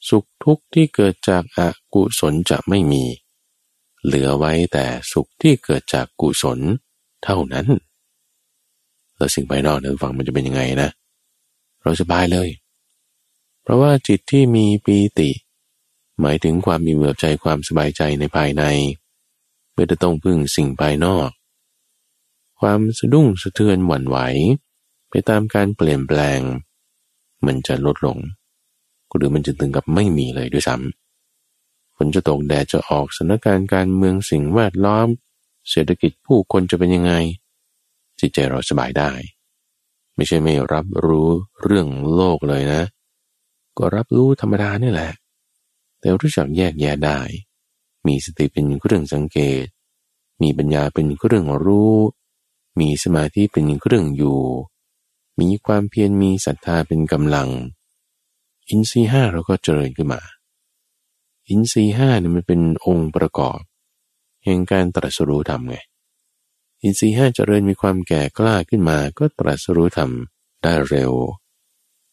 [0.08, 3.04] สุขทุกข์ที่เกิดจากอากุศลจะไม่มี
[4.04, 6.58] เหลือไว้แต่สุขที่เกิดจากกุศล
[7.24, 7.66] เท่านั้น
[9.16, 10.90] แล้วสิ่งภายนอกนั้นฟังมันจะเป็นยังไงนะ
[11.82, 12.48] เราสบายเลย
[13.62, 15.30] เพราะว่าจิตที่มีปีติ
[16.20, 18.64] หมายถึงความมีเบื่อใจความสบายใจในภายใน
[19.74, 21.28] ไม่ได้ต้องพึ่งสิ่งภายนอก
[22.60, 24.18] ความสะดุ้งสะเทือนหวั่นไหว
[25.10, 26.40] ไปตามการเปลี่ยนแปลง
[27.46, 28.18] มันจะลดลง
[29.16, 35.08] หรือมันจะถึงกับไม่มีเลยด้วยซ้ำฝนจะตกแดดจะออกสถานการณ์การเมืองสิ่งแวดล้อม
[35.70, 37.12] เศรษฐกิจผู้คนจะเป็นยังไง
[38.20, 39.10] จิตใจเราสบายได้
[40.16, 41.28] ไม่ใช่ไม่รับรู้
[41.62, 42.82] เรื่องโลกเลยนะ
[43.78, 45.12] ก็รับรู้ธรรมดานี่แหละ
[46.00, 47.18] แต่รู้จักแยกแยะได้
[48.06, 49.64] มีสติเป็นเครื่องสังเกต
[50.42, 51.96] มีปัญญาเป็นเครื่องรู้
[52.80, 54.40] มีสมาธิเป็นเครื่องอยู่
[55.40, 57.48] มีความเพียรมีศรัทธาเป็นกำลัง
[58.68, 60.20] อินทรีห้าเราก็เจริญขึ้นมา
[61.48, 63.60] อินทรีห้าเนี่ยมันเป็นองค์ประกอบ
[64.44, 65.76] แห่งการตรัสรู้ธรรมไง
[66.82, 70.10] อินทรีห้าเจริญมีความแก่กล้าขึ้นมา ก็ตรัสรู้ธรรม
[70.62, 71.12] ได้เร็ว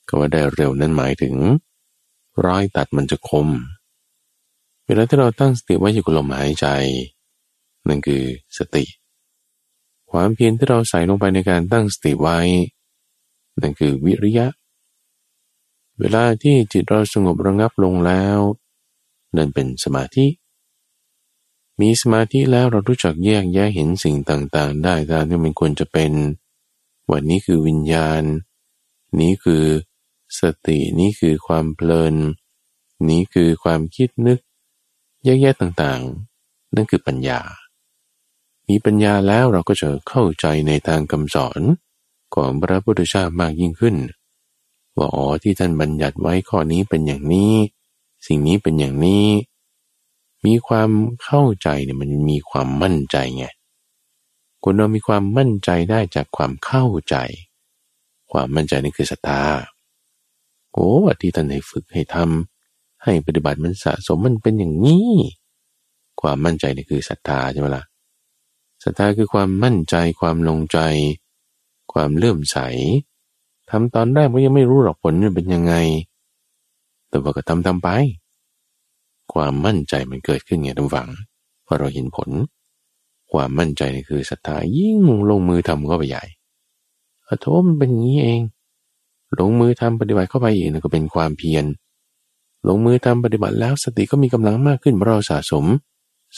[0.07, 1.35] ก็ว่าได้เร็วนั้นหมายถึง
[2.45, 3.47] ร้อยตัดมันจะคม
[4.85, 6.67] เวลาที่เราตั้งสติไว้อยู่กับลมหายใจ
[7.87, 8.23] นั่นคือ
[8.57, 8.83] สติ
[10.11, 12.39] ความเพียรที่เราใส่ลงไปในการตั้งสติไว้
[13.61, 14.47] นั่นคือวิริยะ
[15.99, 18.39] เวลาที่จิตเราสงบระงับลงแล้ว
[19.35, 20.27] นั่นเป็นสมาธิ
[21.81, 26.11] มีสมาธิแล้วเรารู้จักแยกแยะเห็นสิ่งต่างๆ ได้ตามที่มันควรจะเป็น
[27.11, 28.23] วันนี้คือวิญญาณ
[29.19, 29.63] นี้คือ
[30.39, 32.15] สตินี้คือความเพลิน
[33.09, 34.39] นี้คือความคิดนึก
[35.25, 37.39] แยกๆต่างๆ นั่นคือปัญญา
[38.69, 41.61] มีปัญญาแล้วเราก็จะเข้าใจในทางคำสอน
[42.35, 43.95] ของพระพุทธเจ้ามากยิ่งขึ้น
[44.97, 47.53] ว่าอ๋อที่ท่านบัญญัติไว้ข้อนี้เป็นอย่างนี้
[48.27, 49.27] สิ่งนี้เป็นอย่างนี้
[50.45, 50.89] มีความ
[51.23, 53.45] เข้าใจเนี่ยมันมีความมั่นใจไง
[54.63, 57.15] คนเรามีความมั่นใจได้จากความเข้าใจ
[58.31, 59.41] ความมั่นใจนี่คือศรัทธา
[60.73, 60.89] โอ้
[61.21, 65.09] ที่ท่านให้ฝึกให้ทำให้ปฏิบัติมันสะสมมันเป็นอย่างนี้
[66.21, 67.85] ความมั่นใจนี่คือศรัทธาใช่ไหมละ่ะ
[68.83, 70.79] ศรัทธาคือความมั่นใจความลงใจ
[71.93, 72.57] ความเลื่อมใส
[73.69, 75.73] ทำตอนแรกก็ยังไม่รู้หรอกผลมันเป็นยังไง
[77.09, 77.89] แต่ว่าก็ทำทำไป
[79.33, 81.09] ความมั่นใจมันเกิดขึ้นไงทุกฝัง
[81.65, 82.29] พอเราเห็นผล
[83.31, 84.99] ความมั่นใจนี่คือศรัทธายิ่ง
[85.29, 86.23] ลงมือทำก็ไปใหญ่
[87.27, 88.41] อโทมันเป็นอย่างนี้เอง
[89.39, 91.65] ลงมือทำปฏิบัติเข้าไปอีกนก็เป็นความเพียร
[92.67, 95.65] ลงมือทำปฏิบัติแล้วสติก็มีกำลังมากขึ้นเพราะเราสะสม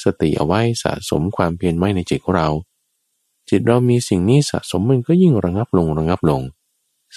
[0.03, 2.49] สติเอาไว้สะสมความเพียรไว้ในจิตของเรา
[3.49, 6.41] จิตเรามีสิ่งนี้สะสมมันก็ยิ่งระงับลงระงับลง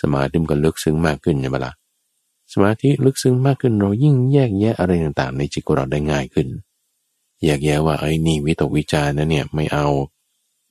[0.01, 1.73] สมาธิมันก็ลึกซึ้งมากขึ้นใช่ไหมละ่ะ
[2.53, 6.49] สมาธิลึกซึ้งมากขึ้นเรายิ่งแยกแยะอะไรต่างๆ ในจิตของเราได้ง่ายขึ้น
[7.45, 9.87] แยกแยะว่าไอ้นี่วิตกวิจารนะเนี่ยไม่เอา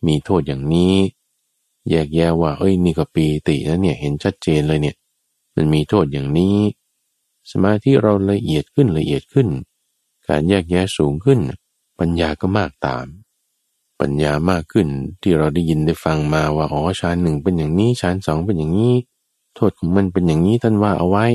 [0.05, 0.95] มีโทษอย่างนี้
[1.89, 4.95] แยกแยะว่าเอ้ยนี่ก็ปีตินะเนี่ยเห็นชัดเจนเลยเนี่ย
[5.55, 6.57] มันมีโทษอย่างนี้
[7.51, 9.47] สมาธิเราละเอียดขึ้นละเอียดขึ้น
[10.28, 11.39] การแยกแยะสูงขึ้น
[11.99, 13.05] ปัญญาก็มากตาม
[13.99, 14.88] ปัญญามากขึ้น
[15.21, 18.93] ที่เราได้ยินได้ฟังมาว่าอ๋อฌานหนึ่งเป็นอย่างนี้ฌานสองเป็นอย่างนี้
[19.57, 21.25] โทษของมันเป็นอย่างนี้ท่านว่าเอาไว้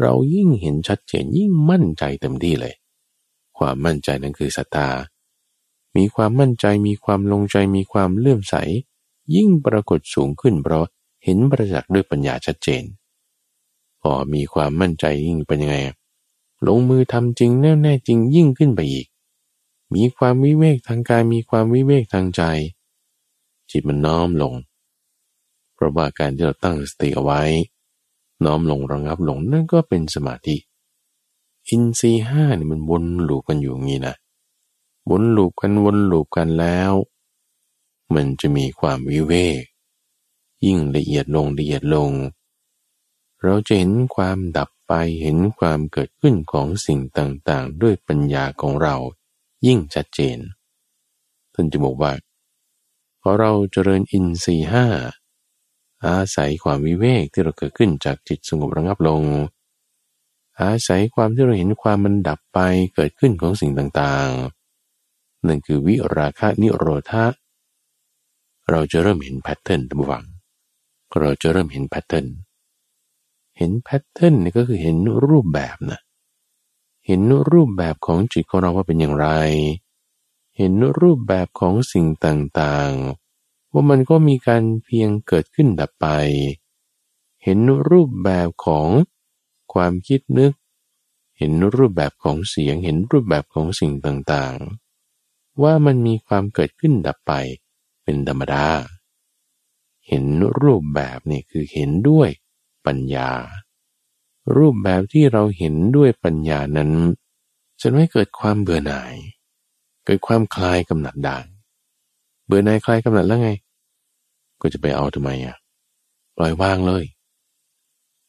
[0.00, 2.74] เรายิ่งเห็นชัดเจนยิ่งมั่นใจเต็มที่เลย
[3.58, 4.88] ความมั่นใจนั้นคือศรัทธา
[5.96, 8.54] มีความมั่นใจมีความลงใจมีความเลื่อมใส
[9.34, 10.86] ยิ่งปรากฏสูงขึ้นเพราะ
[11.24, 12.82] เห็นประจักษ์ด้วยปัญญาชัดเจน
[14.00, 15.76] พอมีความมั่นใจยิ่งเป็นยังไง
[16.66, 19.06] ลงมือทำจริงแน่แน่จริงยิ่งขึ้นไปอีก
[19.94, 22.42] มีความวิเวกทางกายมีความวิเวกทางใจ
[23.70, 24.54] จิตมันน้อมลง
[25.76, 27.42] เพราะว่าการที่เราตั้งสติเอาไว้
[28.44, 30.56] น้อมลงระงับลงนั่นก็เป็นสมาธิ
[31.68, 34.16] อินทรีห้าเนี่ยมันวนลูปกันอยู่งี้นะ
[35.10, 36.92] วนลูปกันวนลูปกันแล้ว
[38.14, 39.62] มันจะมีความวิเวก
[40.64, 42.10] ยิ่งละเอียดลงละเอียดลง
[43.42, 48.96] เราจะเห็นความดับไปเห็นความเกิดขึ้นของสิ่งต่างๆ ด้วยปัญญาของเรา
[49.66, 50.38] ยิ่งชัดเจน
[51.54, 52.12] ท่านจะบอกว่า
[53.20, 54.86] พอเราเจริญอินทรีย์ห้า
[56.06, 59.22] อาศัยความวิเวกที่เราเกิดขึ้นจากจิตสงบระงับลง
[60.60, 62.58] อาศัยความที่เราเห็นความมันดับไป
[62.94, 67.24] เกิดขึ้นของสิ่งต่างๆ นั่นคือวิราคะนิโรธา
[68.70, 70.24] เราจะเริ่มเห็น pattern ตั้งวัง
[71.18, 72.26] เราจะเริ่มเห็น pattern
[73.58, 74.96] เห็น pattern นี่ก็คือเห็น
[75.26, 76.00] รูปแบบนะ
[77.06, 79.28] เห็นรูปแบบของจิตของเราว่าเป็นอย่างไร
[80.56, 83.25] เห็นรูปแบบของสิ่งต่างๆ
[83.78, 86.06] ว่ามันก็มีการเพียงเกิดขึ้นดับไป
[87.42, 87.58] เห็น
[87.90, 88.88] รูปแบบของ
[89.72, 90.52] ความคิดนึก
[91.38, 97.32] เห็นรูปแบบของเสียง เห็นรูปแบบของสิ่งต่างๆ ว่ามันมีความเกิดขึ้นดับไป
[98.02, 98.66] เป็นธรรมดา
[100.06, 100.24] เห็น
[100.60, 102.28] รูปแบบนี่คือเห็นด้วย
[102.86, 103.30] ปัญญา
[104.56, 106.90] รูปแบบที่เราเห็นด้วยปัญญานั้น
[107.80, 109.14] จะไม่เกิดความเบื่อหน่าย
[110.04, 111.44] เกิดความคลายกำหนัดด่าง
[112.46, 113.50] เบื่อหน่ายคลายกำหนัดแล้วไง
[114.60, 115.56] ก็จะไปเอาทำไมอะ
[116.36, 117.04] ปล่อยวางเลย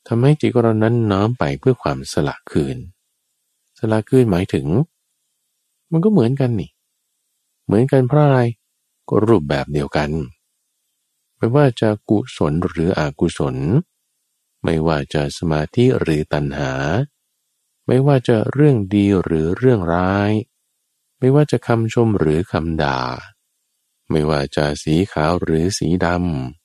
[0.08, 2.78] ทำให้จิตของเรานั้นน้อมไปเพื่อความสละคืน
[3.80, 4.68] สละคืนหมายถึง
[5.92, 6.72] มันก็เหมือนกันนี่
[7.66, 8.40] เหมือนกันเพราะอะไร
[9.10, 10.10] ก็รูปแบบเดียวกัน
[11.38, 13.56] ไม่ว่าจะกุศลหรืออกุศล
[14.64, 16.72] ไม่ว่าจะสมาธิหรือตัณหา
[17.88, 20.32] ไม่ว่าจะเรื่องดีหรือเรื่องร้าย
[21.20, 23.00] ไม่ว่าจะคำชมหรือคำด่า
[24.10, 26.08] ไม่ว่าจะสีขาวหรือสีด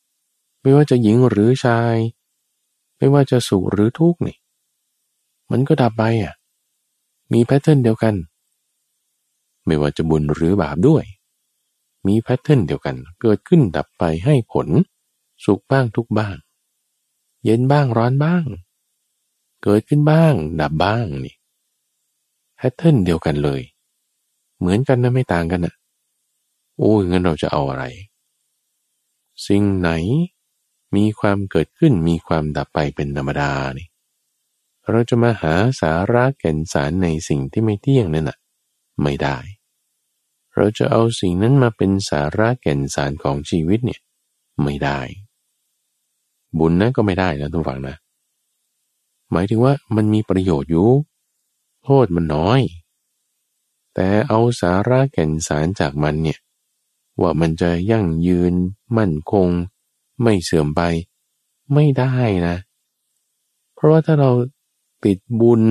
[0.02, 1.96] ำ ไม่ว่าจะหญิงหรือชาย
[2.98, 4.36] ไม่ว่าจะสุขหรือทุกข์นี่
[5.50, 6.34] มันก็ดับไปอะ
[7.32, 8.14] มีแพทเทิร์นเดียวกัน
[9.66, 11.04] ไม่ว่าจะบุญหรือบาปด้วย
[12.06, 14.68] มี pattern เดียวกัน เกิดขึ้นดับไปให้ผล
[15.44, 16.36] สุขบ้างทุกข์บ้าง
[17.44, 18.44] เย็นบ้างร้อนบ้าง
[19.62, 21.34] เกิดขึ้นบ้าง ดับบ้างนี่
[22.56, 23.60] pattern เดียวกันเลย
[24.58, 25.74] เหมือนกันนะไม่ต่างกันนะ
[26.78, 27.84] โอ้ยงั้นเราจะเอาอะไร
[29.46, 29.90] สิ่งไหน
[30.96, 33.88] มีความเกิดขึ้นมีความดับไปเป็นธรรมดานี่
[34.90, 38.38] เราจะมาหาสาระแก่นสารในสิ่งที่ไม่เที่ยงนั่นน่ะ
[39.02, 39.36] ไม่ได้
[40.54, 44.00] เราจะเอาสิ่งนั้นมาเป็นสาระแก่นสารของชีวิตเนี่ย
[44.62, 45.00] ไม่ได้
[46.58, 47.96] บุญนะก็ไม่ได้นะทุกฝังนะ
[49.32, 50.88] หมายถึงว่ามันมีประโยชน์อยู่
[51.84, 52.60] โทษมันน้อย
[53.94, 56.38] แต่เอาสาระแก่นสารจากมันเนี่ย
[57.20, 58.54] ว่ามันจะยั่งยืน
[58.96, 59.48] มั่นคง
[60.22, 60.80] ไม่เสื่อมไป
[61.72, 62.12] ไม่ได้
[62.48, 62.56] นะ
[63.74, 64.30] เพราะว่าถ้าเรา
[65.04, 65.62] ติดบุญ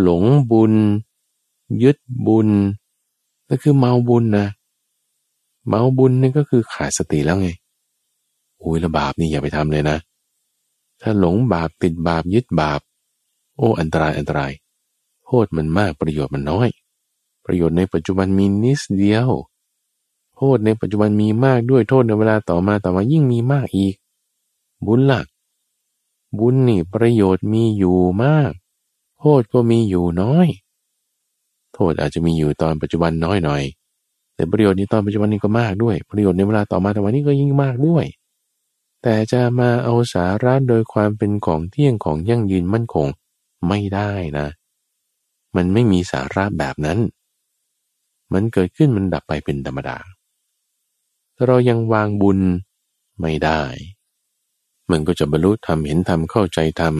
[0.00, 0.72] หลงบุญ
[1.82, 2.48] ยึดบุญ
[3.48, 4.46] นั่นคือเมาบุญนะ
[5.68, 7.48] เมาบุญนี่ก็คือขาดสติแล้วไง
[8.58, 9.98] โอ้ยละบาปนี่อย่าไปทำเลยนะ
[11.02, 12.80] ถ้าหลงบาปติดบาปยึดบาป
[13.56, 14.52] โอ้อันตรายอันตราย
[15.24, 16.68] โทษมันมากประโยชน์มันน้อย
[17.44, 19.28] ประโยชน์ในปัจจุบันมีนิดเดียว
[20.42, 23.94] โทษในปัจจุบันมีมากด้วยโทษในเวลาต่อมาต่อมายิ่งมีมากอีก
[24.86, 25.26] บุญหลัก
[26.38, 28.52] บุญนี่ประโยชน์มีอยู่มาก
[29.18, 30.48] โทษก็มีอยู่น้อย
[31.74, 33.62] โทษอาจจะมีอยู่ตอนปัจจุบันน้อยหน่อย
[34.34, 38.04] แต่ประโยชน์ในตอนปัจจุบันนี้ก็มากด้วย ประโยชน์ในเวลาต่อมาต่วันนี้ก็ยิ่งมากด้วย
[39.02, 43.06] แต่จะมาเอาสาระโดยความเป็นของเที่ยงของยั่งยืนมั่นคง
[43.68, 44.46] ไม่ได้นะ
[45.56, 46.98] มันไม่มีสาระแบบนั้น
[48.32, 49.98] มันเกิดขึ้นมันดับไปเป็นธรรมดา
[51.46, 52.40] เรายังวางบุญ
[53.20, 53.62] ไม่ได้
[54.90, 56.94] มันก็จะบรรลุธรรมเห็นธรรมเข้าใจธรรม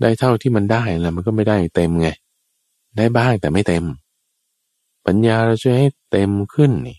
[0.00, 2.08] ได้เท่าที่มันได้แล้วมันก็ไม่ได้เต็มไง
[2.96, 3.84] ได้บ้างแต่ไม่เต็ม
[5.06, 6.98] ปัญญาเราจะให้เต็มขึ้นนี่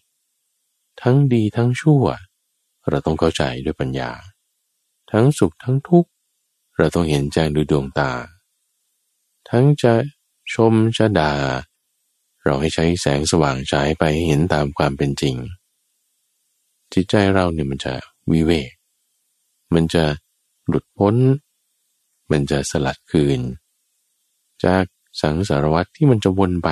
[1.01, 2.03] ทั้งดีทั้งชั่ว
[2.89, 4.11] เราต้องเข้าใจด้วยปัญญา
[5.11, 6.09] ทั้งสุขทั้งทุกข์
[6.77, 8.11] เราต้องเห็นแจ้งด้วยดวงตา
[9.49, 9.93] ทั้งจะ
[10.53, 11.33] ชมจะดา่า
[12.43, 15.35] เราให้ใช้แสงสว่างฉายไปเห็นตามความเป็นจริง
[16.93, 17.93] จิตใจเราเนี่ยมันจะ
[18.31, 18.71] วิเวก
[19.73, 20.03] มันจะ
[20.67, 21.15] หลุดพ้น
[22.31, 23.39] มันจะสลัดคืน
[24.65, 24.83] จาก
[25.21, 26.69] สังสารวัตที่มันจะวนไป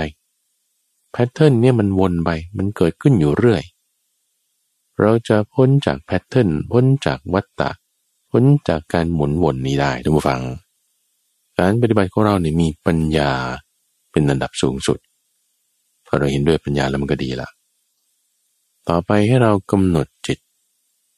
[1.12, 3.64] แพทเทิร์นเนี่ยมันวนไป มันเกิดขึ้นอยู่เรื่อย
[5.02, 7.70] เราจะพ้นจากแพทเทิร์น พ้นจากวัฏฏะ
[8.32, 10.42] พ้นจากการหมุนวนนี้ได้ทุกฝัง
[11.60, 13.32] การปฏิบัติของเราเนี่ยมีปัญญา
[14.12, 15.00] เป็นอันดับสูงสุด
[16.06, 17.50] พอเราเห็นด้วยปัญญาแล้วมันก็ดีละ
[18.90, 20.40] ต่อไปให้เรากำหนดจิต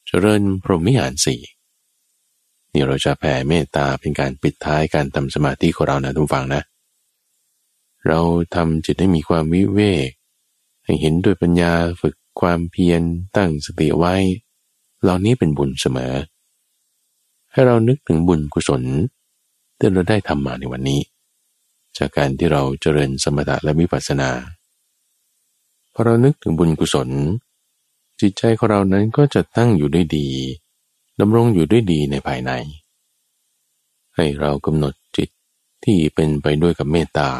[0.06, 1.40] เจริญพรหมิหารสี่
[2.72, 6.62] นี่เราจะแผ่เมตตาเป็นการปิดท้ายการทำสมาธิของเรานะทุกฝังนะ
[8.06, 8.20] เรา
[8.54, 10.10] ทำจิตให้มีความวิเวก
[10.84, 13.02] ให้เห็นด้วยปัญญาฝึกความเพียร
[13.36, 14.14] ตั้งสติไว้
[15.02, 16.14] เหล่านี้เป็นบุญเสมอ
[17.52, 18.82] ให้เรานึกถึงบุญกุศล
[19.78, 21.00] ที่เราได้ทำมาในวันนี้
[21.98, 24.30] จากการที่เราเจริญสมถะและวิปัสสนา
[25.92, 27.08] พอเรานึกถึงบุญกุศล
[28.20, 30.28] จิตใจของเรานั้นก็จะตั้งอยู่ได้ดี
[31.20, 32.52] ดำรงอยู่ด้วยดีในภายใน
[34.14, 35.28] ให้เรากำหนดจิต
[35.84, 37.30] ที่เป็นไปด้วยกับเมตตา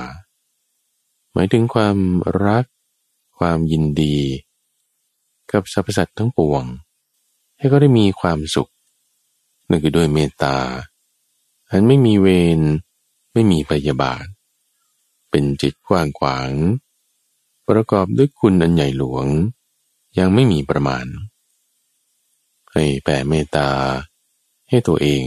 [1.33, 1.97] หมายถึงความ
[2.45, 2.65] รัก
[3.39, 4.17] ความยินดี
[5.53, 6.65] กับสรรพสัตว์ทั้งปวง
[7.59, 8.71] ให้ก็ได้มีความสุข
[9.69, 10.57] นั่นคือด้วยเมตตา
[11.71, 12.29] อันไม่มีเว
[12.59, 12.61] ร
[13.33, 14.25] ไม่มีพยาบาท
[15.31, 16.51] เป็นจิตกว้างขวาง
[17.69, 19.27] ประกอบด้วยคุณอันใหญ่หลวง
[20.19, 21.07] ยังไม่มีประมาณ
[22.73, 23.71] ให้แผ่เมตตา
[24.69, 25.25] ให้ตัวเอง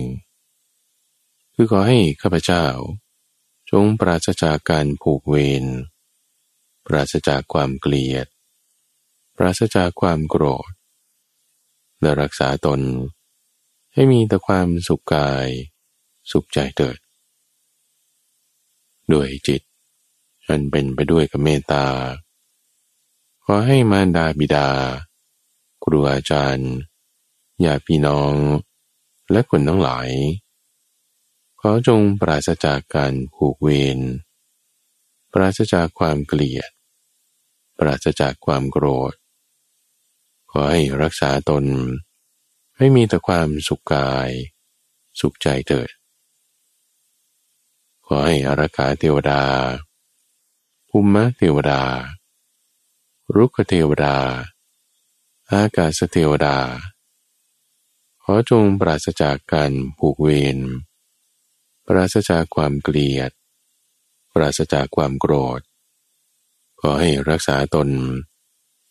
[1.53, 2.65] คือขอให้ข้าพเจ้า
[3.71, 5.65] จงปราศจากการผูกเวร
[6.85, 8.27] ปราศจากความเกลียด
[9.35, 10.71] ปราศจากความโกรธ
[12.01, 12.81] และรักษาตน
[13.93, 15.47] ให้มีแต่ความสุขกาย
[16.31, 16.97] สุขใจเถิด
[19.13, 19.61] ด้วยจิต
[20.47, 21.85] อันเป็นไปด้วยกับเมตตา
[23.47, 24.69] ขอให้มารดาบิดา
[25.83, 26.71] ครูอาจารย์
[27.65, 28.33] ญาติพี่น้อง
[29.31, 30.09] และคนทั้งหลาย
[31.59, 33.99] ขอจงปราศจากการผูกเวร
[35.33, 36.69] ปราศจากความเกลียด
[37.79, 39.13] ปราศจากความโกรธ
[40.51, 41.65] ขอให้รักษาตน
[42.77, 44.29] ให้มีแต่ความสุขกาย
[45.19, 45.89] สุขใจเถิด
[48.07, 49.43] ขอให้อารักขาเทวดา
[50.89, 51.81] ภูมิเทวดา
[53.31, 54.17] รุกเทวดา
[55.51, 56.57] อากาศเทวดา
[58.23, 60.57] ขอจงปราศจากการผูกเวร
[61.85, 63.31] ปราศจากความเกลียด
[64.33, 65.61] ปราศจากความโกรธ
[66.81, 67.89] ขอให้รักษาตน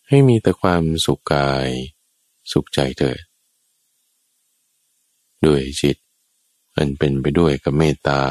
[0.08, 1.68] ให้มีแต่ความสุขกาย
[2.52, 3.22] สุขใจเถิด
[5.46, 5.96] ด้วยจิต
[6.76, 8.22] อันเป็นไปด้วยกับเมตตา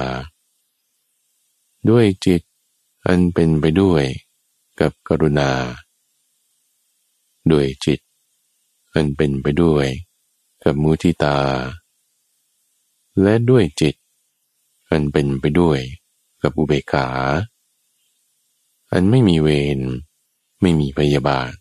[1.89, 2.41] ด้วยจิต
[3.07, 4.03] อันเป็นไปด้วย
[4.79, 5.51] กับกรุณา
[7.51, 7.99] ด้วยจิต
[8.93, 9.87] อันเป็นไปด้วย
[10.63, 11.39] กับมุทิตา
[13.21, 13.95] และด้วยจิต
[14.89, 15.79] อันเป็นไปด้วย
[16.41, 17.07] กับอุเบกขา
[18.91, 19.79] อันไม่มีเวร
[20.61, 21.51] ไม่มีพยาบาท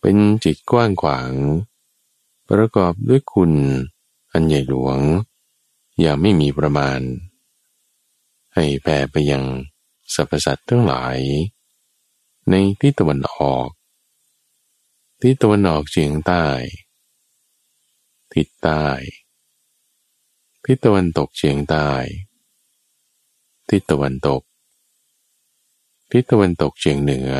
[0.00, 1.30] เป็นจิตกว้างขวาง
[2.48, 3.52] ประกอบด้วยคุณ
[4.32, 4.98] อันใหญ่หลวง
[6.00, 7.00] อย่างไม่มีประมาณ
[8.54, 9.44] ให้แผ่ไปยัง
[10.14, 11.18] สรรพสัตว์ทั้งหลาย
[12.50, 13.68] ในทิศตะวันออก
[15.24, 16.44] ทิศตะวันออกเฉียงใต้
[18.34, 18.84] ทิศใต้
[20.64, 21.88] ทิศตะวันตกเฉียงใต้
[23.68, 24.42] ทิศตะวันตก
[26.10, 27.32] ทิศตะวันตกเฉียงเหนือ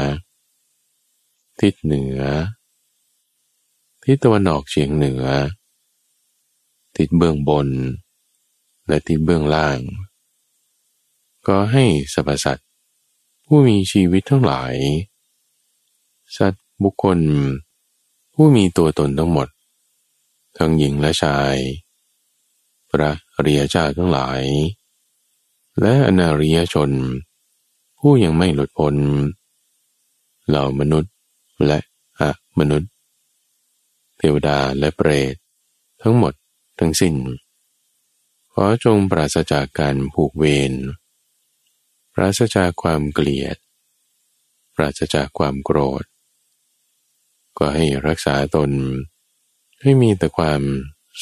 [1.61, 2.20] ทิศเหนือ
[4.05, 5.24] ทิศตะวันออกเฉียงเหนือ
[6.97, 7.68] ทิศเบื้องบน
[8.87, 9.78] และทิศเบื้องล่าง
[11.47, 12.68] ก็ให้สรรพสัตว์
[13.47, 14.74] ผู้มีชีวิตทั้งหลาย
[16.39, 17.20] สัตว์บุคคล
[18.35, 19.49] ผู้มีตัวตนทั้งหมด
[20.59, 21.57] ทั้งหญิงและชาย
[22.91, 24.43] พระอริยเจ้าทั้งหลาย
[25.80, 26.91] และอนาริยชน
[27.99, 28.95] ผู้ยังไม่หลุดพ้น
[30.49, 31.12] เหล่ามนุษย์
[31.66, 31.78] และ
[32.20, 32.91] อะมนุษย์
[34.18, 35.35] เทวดาและเปรต
[36.03, 36.33] ทั้งหมด
[36.78, 37.14] ทั้งสิ้น
[38.53, 40.72] ขอจงปราศจากการผูกเวร
[42.14, 43.57] ปราศจากความเกลียด
[44.74, 46.05] ปราศจากความโกรธ
[47.59, 48.70] ก็ให้รักษาตน
[49.82, 50.62] ให้มีแต่ความ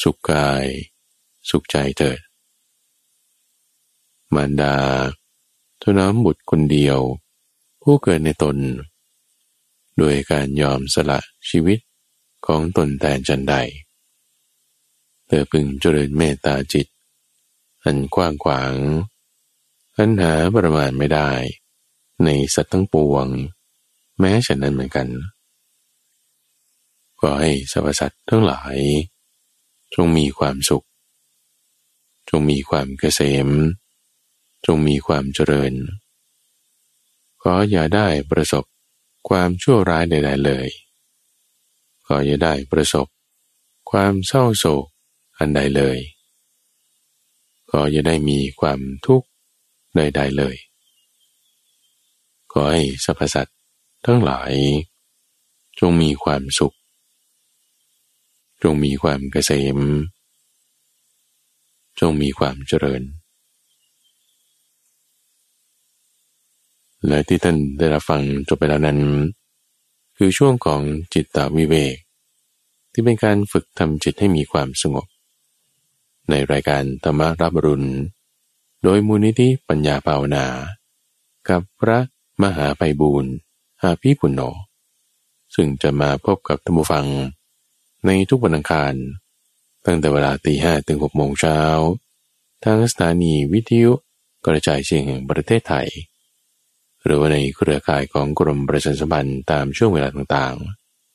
[0.01, 0.65] สุขกาย
[1.49, 2.19] สุขใจเถิด
[4.33, 4.75] มารดา
[5.81, 6.99] ทน้อมบุตรคนเดียว
[7.81, 8.57] ผู้เกิดในตน
[9.97, 11.19] โดยการยอมสละ
[11.49, 11.79] ชีวิต
[12.45, 13.55] ของตนแต่จันใด
[15.27, 16.87] เธอพึงเจริญเมตตาจิต
[17.83, 18.73] อันกว้างขวาง
[19.97, 21.31] อันหาประมาณไม่ได้
[22.23, 23.27] ในสัตว์ทั้งปวง
[24.19, 25.07] แม้ฉันนั้นเหมือนกัน
[27.21, 28.77] ก็ให้สรรพสัตว์ทั้งหลาย
[29.95, 30.85] จงมีความสุข
[32.29, 33.49] จงมีความเกษม
[34.65, 35.73] จงมีความเจริญ
[37.41, 38.63] ขออย่าได้ประสบ
[39.29, 40.67] ความชั่วร้ายใดๆเลย
[42.05, 43.07] ขออย่าได้ประสบ
[43.91, 44.85] ความเศร้าโศก
[45.37, 45.97] อันใดเลย
[47.69, 49.27] ขออย่าได้มีความทุกข์
[49.95, 50.55] ใดๆเลย
[52.51, 53.57] ขอให้สรรพสัตว์
[54.05, 54.53] ทั้งหลาย
[55.79, 56.75] จงมีความสุข
[58.63, 59.79] จงมีความเกษม
[61.99, 63.01] จงมีความเจริญ
[67.07, 68.99] และที่ท่านได้รับฟังจบไปแล้วนั้น
[70.17, 70.81] คือช่วงของ
[71.13, 71.95] จิตตวิเวก
[72.93, 75.05] ที่เป็นการฝึกทำจิตให้มีความสงบ
[76.29, 77.89] ในรายการธรรมรับรุณ
[78.83, 80.45] โดยมูลนิธิปัญญาภาวนา
[81.49, 81.99] กับพระ
[82.43, 83.33] มหาไพบูรณ์
[83.81, 84.41] อาภีปุณโญ
[85.55, 87.05] ซึ่งจะมาพบกับท่านผู้ฟัง
[88.05, 88.93] ในทุกวันอังคาร
[89.85, 91.59] ตั้งแต่เวลาตีห้ถึงหกโมงเช้า
[92.63, 93.91] ทางสถานีวิทยุ
[94.45, 95.87] กระจายเสียงแห่งประเทศไทย
[97.03, 100.55] หรือว่าในเครือข่ายของกรมประชาสัมพันธ์ตามช่วงเวลาต่าง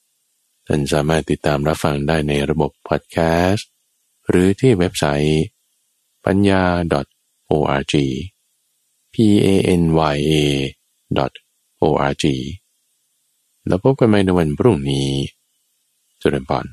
[0.05, 3.19] ๆ ท่านสามารถติดตามรับฟังได้ในระบบพอดแค
[3.49, 3.69] สต์
[4.29, 5.45] หรือที่เว็บไซต์
[6.27, 6.63] ปัญญา
[7.51, 7.95] org
[9.15, 9.17] p
[9.47, 9.49] a
[9.81, 9.83] n
[10.15, 10.35] y a
[11.83, 12.25] org
[13.67, 15.09] แล้วพบกันใหม่ในวันพรุ่งนี้
[16.21, 16.67] จุดเริ่มปอน